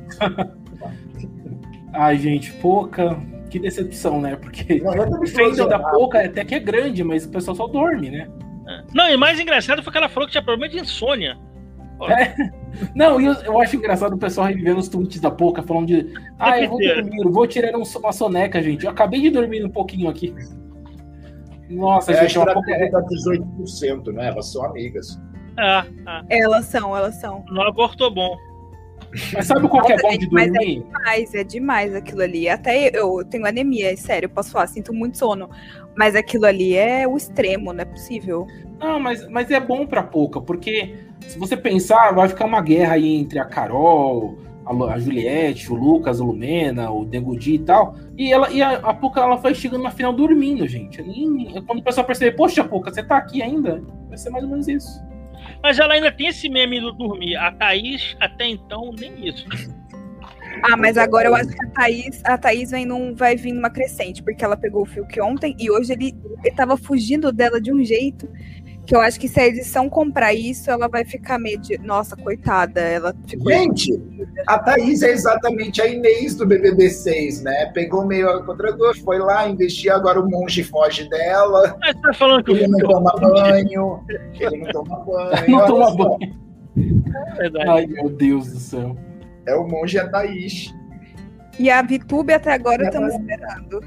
[1.94, 3.16] Ai, gente, pouca.
[3.48, 4.36] Que decepção, né?
[4.36, 8.28] Porque o fandom da pouca até que é grande, mas o pessoal só dorme, né?
[8.94, 11.38] Não, e mais engraçado foi que ela falou que tinha problema de insônia.
[12.94, 16.12] Não, e eu, eu acho engraçado o pessoal revivendo os tweets da pouca, falando de.
[16.38, 18.84] Ah, eu vou dormir, vou tirar um- uma soneca, gente.
[18.84, 20.34] Eu acabei de dormir um pouquinho aqui.
[21.68, 22.60] Nossa, É a gente, é pouca.
[22.60, 24.28] estratégia da 18%, né?
[24.28, 25.20] Elas são amigas.
[25.58, 26.40] É, é.
[26.42, 27.44] Elas são, elas são.
[27.50, 28.36] No abortou bom.
[29.32, 30.86] Mas sabe qual que é bom de Mas é dormir?
[30.92, 32.48] Mas é demais aquilo ali.
[32.48, 35.50] Até eu tenho anemia, é sério, eu posso falar, sinto muito sono.
[35.96, 38.46] Mas aquilo ali é o extremo, não é possível.
[38.78, 40.94] Não, mas, mas é bom pra pouca, porque
[41.26, 46.20] se você pensar, vai ficar uma guerra aí entre a Carol, a, Juliette, o Lucas,
[46.20, 47.96] a Lumena, o Degudi e tal.
[48.16, 51.02] E, ela, e a, a Pouca ela vai chegando na final dormindo, gente.
[51.02, 53.82] Nem- quando o pessoal perceber, poxa, Pouca, você tá aqui ainda?
[54.08, 55.02] Vai ser mais ou menos isso.
[55.62, 57.36] Mas ela ainda tem esse meme do dormir.
[57.36, 59.46] A Thaís, até então, nem isso.
[60.62, 63.70] Ah, mas agora eu acho que a Thaís, a Thaís vem num, vai vir numa
[63.70, 67.72] crescente, porque ela pegou o Fiuk ontem e hoje ele, ele tava fugindo dela de
[67.72, 68.28] um jeito
[68.90, 71.78] que eu acho que se a edição comprar isso, ela vai ficar meio de.
[71.78, 73.52] Nossa, coitada, ela ficou.
[73.52, 74.02] Gente,
[74.48, 77.66] a Thaís é exatamente a Inês do BBB 6, né?
[77.72, 82.02] Pegou meio a contra gosto, foi lá investir, agora o monge foge dela, Mas você
[82.02, 84.04] tá falando que o ele não toma banho,
[84.40, 85.50] ele não toma banho.
[85.50, 86.40] Não toma banho.
[87.28, 87.70] É verdade.
[87.70, 88.96] Ai, meu Deus do céu.
[89.46, 90.74] É o monge e a Thaís.
[91.60, 93.84] E a VTube até agora É, estamos esperando.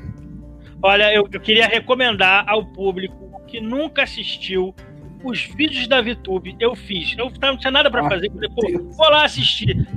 [0.82, 4.74] Olha, eu, eu queria recomendar ao público que nunca assistiu
[5.24, 6.56] os vídeos da VTube.
[6.60, 7.16] Eu fiz.
[7.18, 8.32] Eu não tinha nada pra Ah, fazer.
[8.32, 9.88] Falei, pô, vou lá assistir.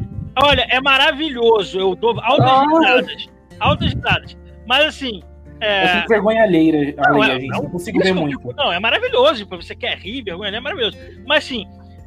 [0.43, 1.79] Olha, é maravilhoso.
[1.79, 2.65] Eu dou altas Ah.
[2.67, 3.29] risadas.
[3.61, 4.37] Altas risadas.
[4.67, 5.23] Mas assim.
[5.59, 5.89] Eu É...
[5.97, 7.49] fico vergonha alheia, Não, alheia, é- gente.
[7.51, 8.37] não, Não consigo ver eu muito.
[8.39, 9.43] fico- não, é maravilhoso.
[9.43, 10.99] Tipo, você quer rir, vergonha, é maravilhoso.
[11.27, 11.65] Mas assim,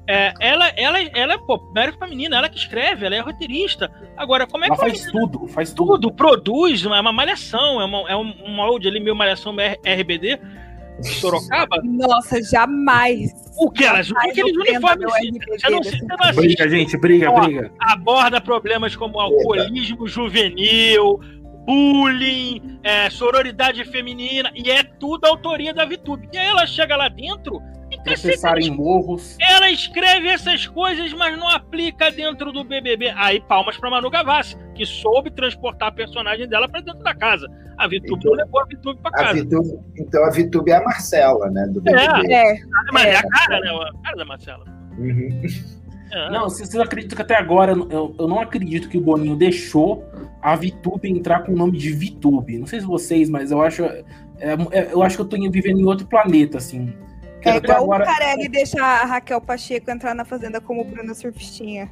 [0.08, 3.90] é, ela, ela, ela é, pô, mérito pra menina, ela que escreve, ela é roteirista.
[4.16, 5.94] Agora, como é Ela que uma faz tudo, faz tudo.
[5.94, 9.80] tudo, produz, é uma malhação, é, uma, é um, molde ali, meio malhação R-
[11.00, 11.82] RBD, Sorocaba.
[11.84, 13.32] Nossa, jamais.
[13.58, 14.10] O que elas?
[14.10, 15.14] O que Jamais aqueles uniformes?
[15.14, 15.32] assim?
[15.50, 17.72] Você não, desse você não Briga, gente, briga, Ó, briga.
[17.80, 21.20] aborda problemas como alcoolismo juvenil,
[21.66, 26.30] bullying, é, sororidade feminina, e é tudo autoria da VTube.
[26.32, 27.62] E aí ela chega lá dentro
[28.04, 29.38] Processar em morros.
[29.40, 33.10] ela escreve essas coisas, mas não aplica dentro do BBB.
[33.16, 37.48] Aí palmas pra Manu Gavassi, que soube transportar a personagem dela pra dentro da casa.
[37.78, 39.34] A VTube Então, não levou a VTube pra A casa.
[39.36, 41.66] Vitube, então a Vitube é a Marcela, né?
[41.68, 42.34] Do BBB.
[42.34, 42.54] É,
[42.92, 43.16] Mas é É.
[43.18, 43.70] a cara, né?
[43.70, 44.66] A cara da Marcela.
[44.98, 45.42] Uhum.
[46.12, 46.30] É.
[46.32, 50.04] Não, vocês acreditam que até agora eu, eu não acredito que o Boninho deixou
[50.42, 52.58] a VTube entrar com o nome de VTube.
[52.58, 53.84] Não sei se vocês, mas eu acho.
[53.84, 54.04] é,
[54.72, 56.92] é, eu acho que eu tô vivendo em outro planeta, assim.
[57.46, 58.04] É igual agora.
[58.04, 61.90] o Carelli deixar a Raquel Pacheco entrar na Fazenda como Bruna Surfistinha.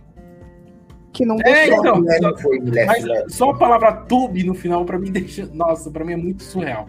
[1.14, 1.78] Que não É, deixou.
[1.80, 1.96] então.
[1.98, 3.26] Mulher não foi mulher Mas filé.
[3.30, 5.46] só a palavra tube no final, pra mim, deixa.
[5.54, 6.88] Nossa, pra mim é muito surreal.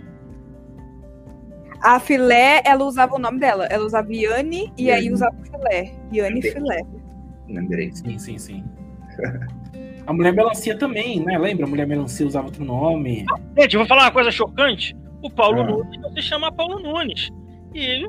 [1.80, 3.66] A filé, ela usava o nome dela.
[3.66, 5.92] Ela usava Yane e aí usava filé.
[6.12, 6.50] Yane Entendi.
[6.52, 6.82] filé.
[7.48, 7.92] Lembrei.
[7.94, 8.64] Sim, sim, sim.
[10.06, 11.38] A mulher melancia também, né?
[11.38, 11.66] Lembra?
[11.66, 13.24] A mulher melancia usava outro nome.
[13.56, 14.96] Gente, eu vou falar uma coisa chocante.
[15.22, 15.64] O Paulo Ah.
[15.66, 17.28] Nunes não se chama Paulo Nunes.
[17.74, 18.08] E ele,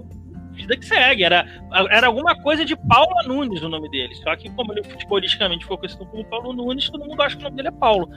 [0.62, 1.24] vida que segue.
[1.24, 1.46] Era,
[1.92, 4.14] era alguma coisa de Paula Nunes o nome dele.
[4.16, 7.46] Só que, como ele futebolisticamente ficou conhecido como Paulo Nunes, todo mundo acha que o
[7.46, 8.10] nome dele é Paulo.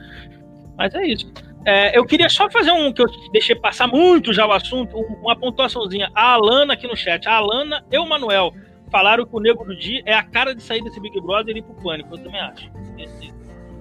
[0.77, 1.31] Mas é isso.
[1.65, 5.21] É, eu queria só fazer um que eu deixei passar muito já o assunto, um-
[5.23, 6.11] uma pontuaçãozinha.
[6.15, 7.29] A Alana aqui no chat.
[7.29, 8.53] A Alana e o Manuel
[8.91, 11.61] falaram que o Nego do Dia é a cara de sair desse Big Brother e
[11.61, 12.15] ir pro pânico.
[12.15, 12.69] Eu também acho.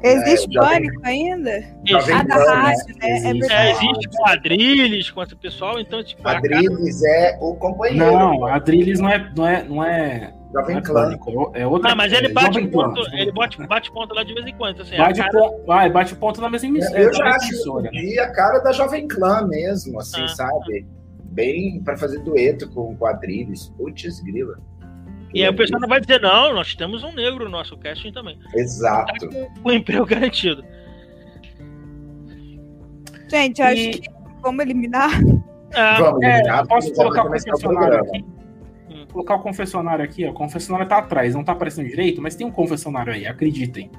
[0.03, 1.61] Existe É, pânico ainda?
[1.85, 2.43] Jovem Ah, da né?
[2.45, 2.95] rádio, né?
[3.01, 3.27] É Existe.
[3.27, 3.69] É, verdade.
[3.71, 8.05] existe quadrilhas com esse pessoal, então, tipo, Adriles é o companheiro.
[8.11, 11.03] Não, a Drilis não é, não é, não é, Jovem é Clã.
[11.03, 12.93] pânico, é outra Ah, mas é ele bate Jovem Clã.
[12.93, 14.71] ponto, ele bate, bate ponto lá de vez em quando.
[14.73, 16.99] Então, assim, Bate, cara- ponto, vai, bate ponto na mesma emissora.
[16.99, 17.89] Eu já acho emissora.
[17.91, 20.27] dia a cara da Jovem Clã mesmo, assim, Ah.
[20.29, 20.85] sabe?
[21.25, 23.69] Bem para fazer dueto com quadrilhos.
[23.77, 24.57] Putz, grila.
[25.33, 28.11] E aí o pessoal não vai dizer, não, nós temos um negro no nosso casting
[28.11, 28.37] também.
[28.53, 29.29] Exato.
[29.63, 30.63] O emprego garantido.
[33.29, 34.09] Gente, eu acho E- que
[34.41, 35.09] vamos eliminar.
[35.73, 38.25] É, Vamos, É, eliminar, posso colocar o confessionário aqui?
[39.13, 40.31] Colocar o confessionário aqui, ó.
[40.31, 43.89] O confessionário tá atrás, não tá aparecendo direito, mas tem um confessionário aí, acreditem.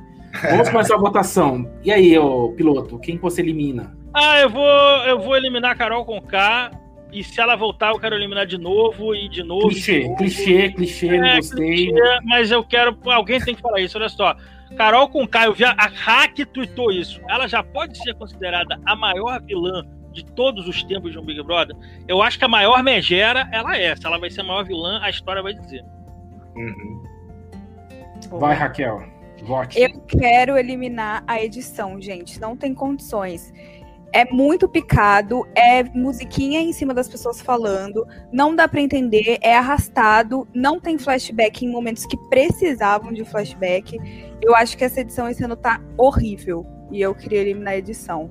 [0.50, 1.70] Vamos começar a votação.
[1.82, 3.96] E aí, ô piloto, quem que você elimina?
[4.14, 4.66] Ah, eu vou,
[5.06, 6.70] eu vou eliminar a Carol com K.
[7.12, 9.68] E se ela voltar, eu quero eliminar de novo e de novo.
[9.68, 10.16] Clichê, de novo.
[10.16, 11.86] clichê, clichê, não É, gostei.
[11.88, 12.96] clichê, mas eu quero.
[13.04, 14.34] Alguém tem que falar isso, olha só.
[14.76, 15.26] Carol com a,
[15.76, 17.20] a Hack tweetou isso.
[17.28, 21.42] Ela já pode ser considerada a maior vilã de todos os tempos de um Big
[21.42, 21.76] Brother.
[22.08, 23.94] Eu acho que a maior megera, ela é.
[23.94, 25.84] Se ela vai ser a maior vilã, a história vai dizer.
[26.56, 27.02] Uhum.
[28.38, 29.02] Vai, Raquel,
[29.42, 29.78] vote.
[29.78, 32.40] Eu quero eliminar a edição, gente.
[32.40, 33.52] Não tem condições.
[34.12, 39.56] É muito picado, é musiquinha em cima das pessoas falando, não dá pra entender, é
[39.56, 43.98] arrastado, não tem flashback em momentos que precisavam de flashback.
[44.42, 46.66] Eu acho que essa edição esse ano tá horrível.
[46.90, 48.30] E eu queria eliminar a edição.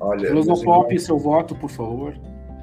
[0.00, 2.18] Olha, Filosofop, irmãos, seu voto, por favor.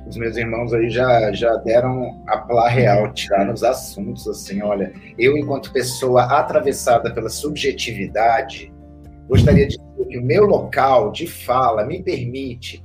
[0.08, 4.92] os meus irmãos aí já, já deram a plá real, tiraram os assuntos, assim, olha.
[5.18, 8.74] Eu, enquanto pessoa atravessada pela subjetividade,
[9.28, 9.78] gostaria de
[10.10, 12.84] que o meu local de fala me permite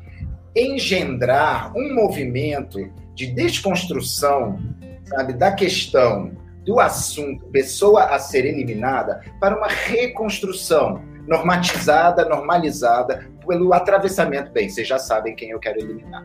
[0.54, 2.78] engendrar um movimento
[3.14, 4.58] de desconstrução,
[5.04, 6.32] sabe, da questão
[6.64, 14.52] do assunto pessoa a ser eliminada para uma reconstrução normatizada, normalizada pelo atravessamento.
[14.52, 16.24] Bem, vocês já sabem quem eu quero eliminar.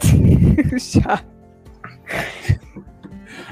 [0.78, 1.24] Já.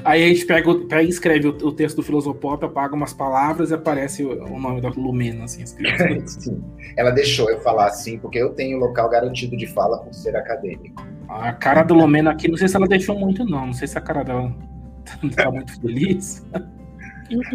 [0.05, 3.13] Aí a gente pega, o- pega e escreve o, o texto do Filosofop, apaga umas
[3.13, 6.27] palavras e aparece o, o nome da Lumena, assim, escrito.
[6.29, 6.63] Sim.
[6.97, 11.05] Ela deixou eu falar assim, porque eu tenho local garantido de fala por ser acadêmico.
[11.29, 13.67] A cara da Lumena aqui, não sei se ela deixou muito, não.
[13.67, 14.53] Não sei se a cara dela
[15.35, 16.45] tá muito feliz.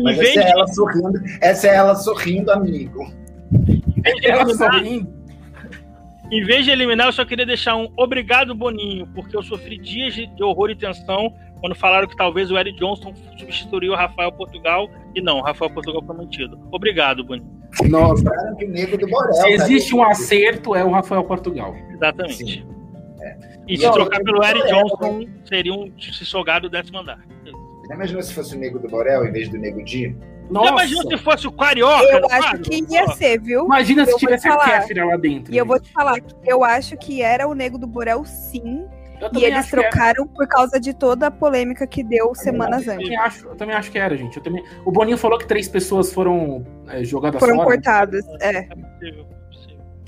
[0.03, 3.13] Mas essa é ela sorrindo, essa é ela sorrindo, amigo.
[3.53, 5.13] em vez de Ela eliminar, sorrindo.
[6.33, 10.15] em vez de eliminar, eu só queria deixar um obrigado, Boninho, porque eu sofri dias
[10.15, 14.89] de horror e tensão quando falaram que talvez o Eric Johnson substituiria o Rafael Portugal,
[15.15, 16.59] e não, o Rafael Portugal foi mantido.
[16.71, 17.59] Obrigado, Boninho.
[17.89, 18.25] Nossa,
[19.33, 21.75] se existe um acerto, é o Rafael Portugal.
[21.91, 22.67] Exatamente.
[23.21, 23.37] É.
[23.69, 27.19] E se trocar pelo Eric Johnson, seria um se sogar do décimo andar.
[27.93, 30.15] Imagina se fosse o Nego do Borel em vez do Nego Di?
[30.51, 30.71] Nossa.
[30.71, 32.05] Imagina se fosse o Carioca.
[32.05, 33.65] Eu acho que ia ser, viu?
[33.65, 35.53] Imagina se tivesse a Kéfera lá dentro.
[35.53, 35.57] E gente.
[35.57, 38.87] eu vou te falar que eu acho que era o Nego do Borel, sim.
[39.33, 43.05] E eles trocaram por causa de toda a polêmica que deu semanas eu antes.
[43.05, 44.37] Também acho, eu também acho que era, gente.
[44.37, 44.65] Eu também...
[44.85, 47.65] O Boninho falou que três pessoas foram é, jogadas foram fora.
[47.65, 48.59] Foram cortadas, é.
[48.59, 49.27] É possível,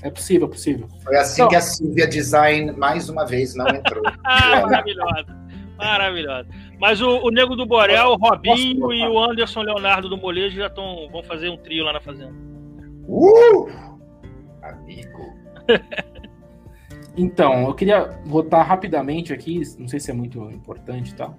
[0.03, 0.47] é possível.
[0.47, 1.49] É possível, Foi assim então...
[1.49, 4.03] que a Silvia Design, mais uma vez, não entrou.
[4.23, 5.41] Maravilhosa.
[5.77, 6.47] Maravilhosa.
[6.79, 10.67] Mas o, o Nego do Borel, o Robinho e o Anderson Leonardo do Molejo já
[10.67, 12.33] estão vão fazer um trio lá na fazenda.
[13.07, 13.69] Uh!
[14.61, 15.35] Amigo.
[17.15, 21.35] Então, eu queria votar rapidamente aqui, não sei se é muito importante tal,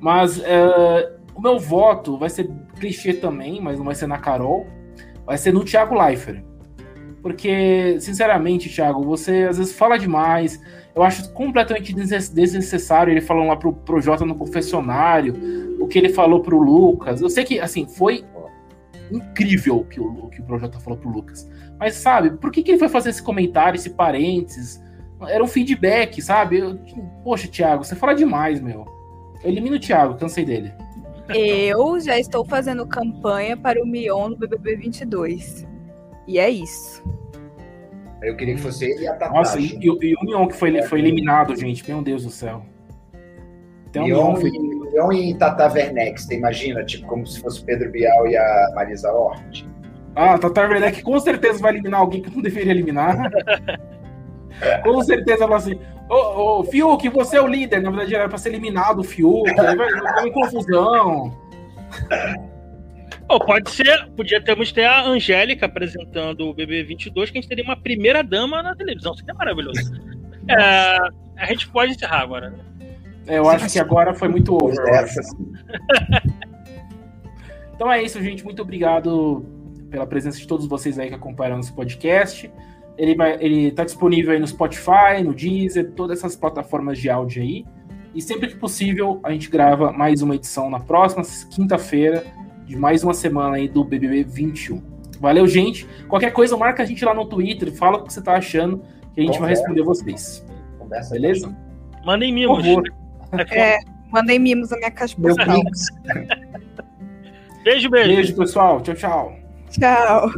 [0.00, 0.42] mas uh,
[1.34, 4.66] o meu voto vai ser clichê também, mas não vai ser na Carol,
[5.24, 6.42] vai ser no Thiago Leifert.
[7.22, 10.60] Porque, sinceramente, Thiago, você às vezes fala demais,
[10.94, 15.34] eu acho completamente desnecessário ele falando lá pro, pro Jota no confessionário,
[15.80, 17.20] o que ele falou pro Lucas.
[17.20, 18.24] Eu sei que, assim, foi
[19.10, 21.50] incrível o que o, que o Projota falou pro Lucas.
[21.78, 24.82] Mas, sabe, por que, que ele foi fazer esse comentário, esse parênteses?
[25.22, 26.58] Era um feedback, sabe?
[26.58, 26.78] Eu,
[27.24, 28.84] poxa, Thiago, você fala demais, meu.
[29.42, 30.72] Eu elimino o Thiago, cansei dele.
[31.28, 35.66] Eu já estou fazendo campanha para o Mion no BBB 22.
[36.26, 37.02] E é isso.
[38.22, 39.32] Eu queria que fosse ele e a Tata.
[39.32, 41.88] Nossa, e, e, e, o Mion que foi, foi eliminado, gente.
[41.88, 42.62] Meu Deus do céu.
[43.88, 44.50] Então, Mion, foi...
[44.50, 46.84] Mion e Tata Werneck, você imagina?
[46.84, 49.64] Tipo, como se fosse Pedro Bial e a Marisa Hort.
[50.14, 53.30] Ah, Tata Werneck com certeza vai eliminar alguém que não deveria eliminar.
[54.82, 55.78] Com certeza ela assim.
[56.08, 57.82] Ô, ô, Fiuk, você é o líder.
[57.82, 59.48] Na verdade, era pra ser eliminado o Fiuk.
[59.58, 61.36] Aí vai dar confusão.
[63.28, 67.64] Oh, pode ser, podia termos ter a Angélica apresentando o BB22, que a gente teria
[67.64, 69.14] uma primeira dama na televisão.
[69.14, 69.80] Seria maravilhoso.
[70.48, 70.98] É,
[71.36, 72.50] a gente pode encerrar agora.
[72.50, 72.58] Né?
[73.26, 74.76] É, eu acho que agora foi muito over.
[77.74, 78.44] então é isso, gente.
[78.44, 79.44] Muito obrigado
[79.90, 82.48] pela presença de todos vocês aí que acompanharam esse podcast.
[82.98, 87.42] Ele vai, ele tá disponível aí no Spotify, no Deezer, todas essas plataformas de áudio
[87.42, 87.64] aí.
[88.14, 92.24] E sempre que possível, a gente grava mais uma edição na próxima quinta-feira
[92.64, 94.82] de mais uma semana aí do BBB 21.
[95.20, 95.86] Valeu, gente.
[96.08, 98.82] Qualquer coisa, marca a gente lá no Twitter, fala o que você tá achando,
[99.14, 99.40] que a gente Conversa.
[99.40, 100.46] vai responder vocês.
[100.78, 101.56] Conversa Beleza?
[102.04, 102.64] Mandem mimos.
[103.50, 103.78] É,
[104.10, 105.60] mandem mimos na minha caixa postal.
[107.64, 108.08] beijo, beijo.
[108.08, 108.80] Beijo, pessoal.
[108.80, 109.36] Tchau, tchau.
[109.70, 110.30] Tchau.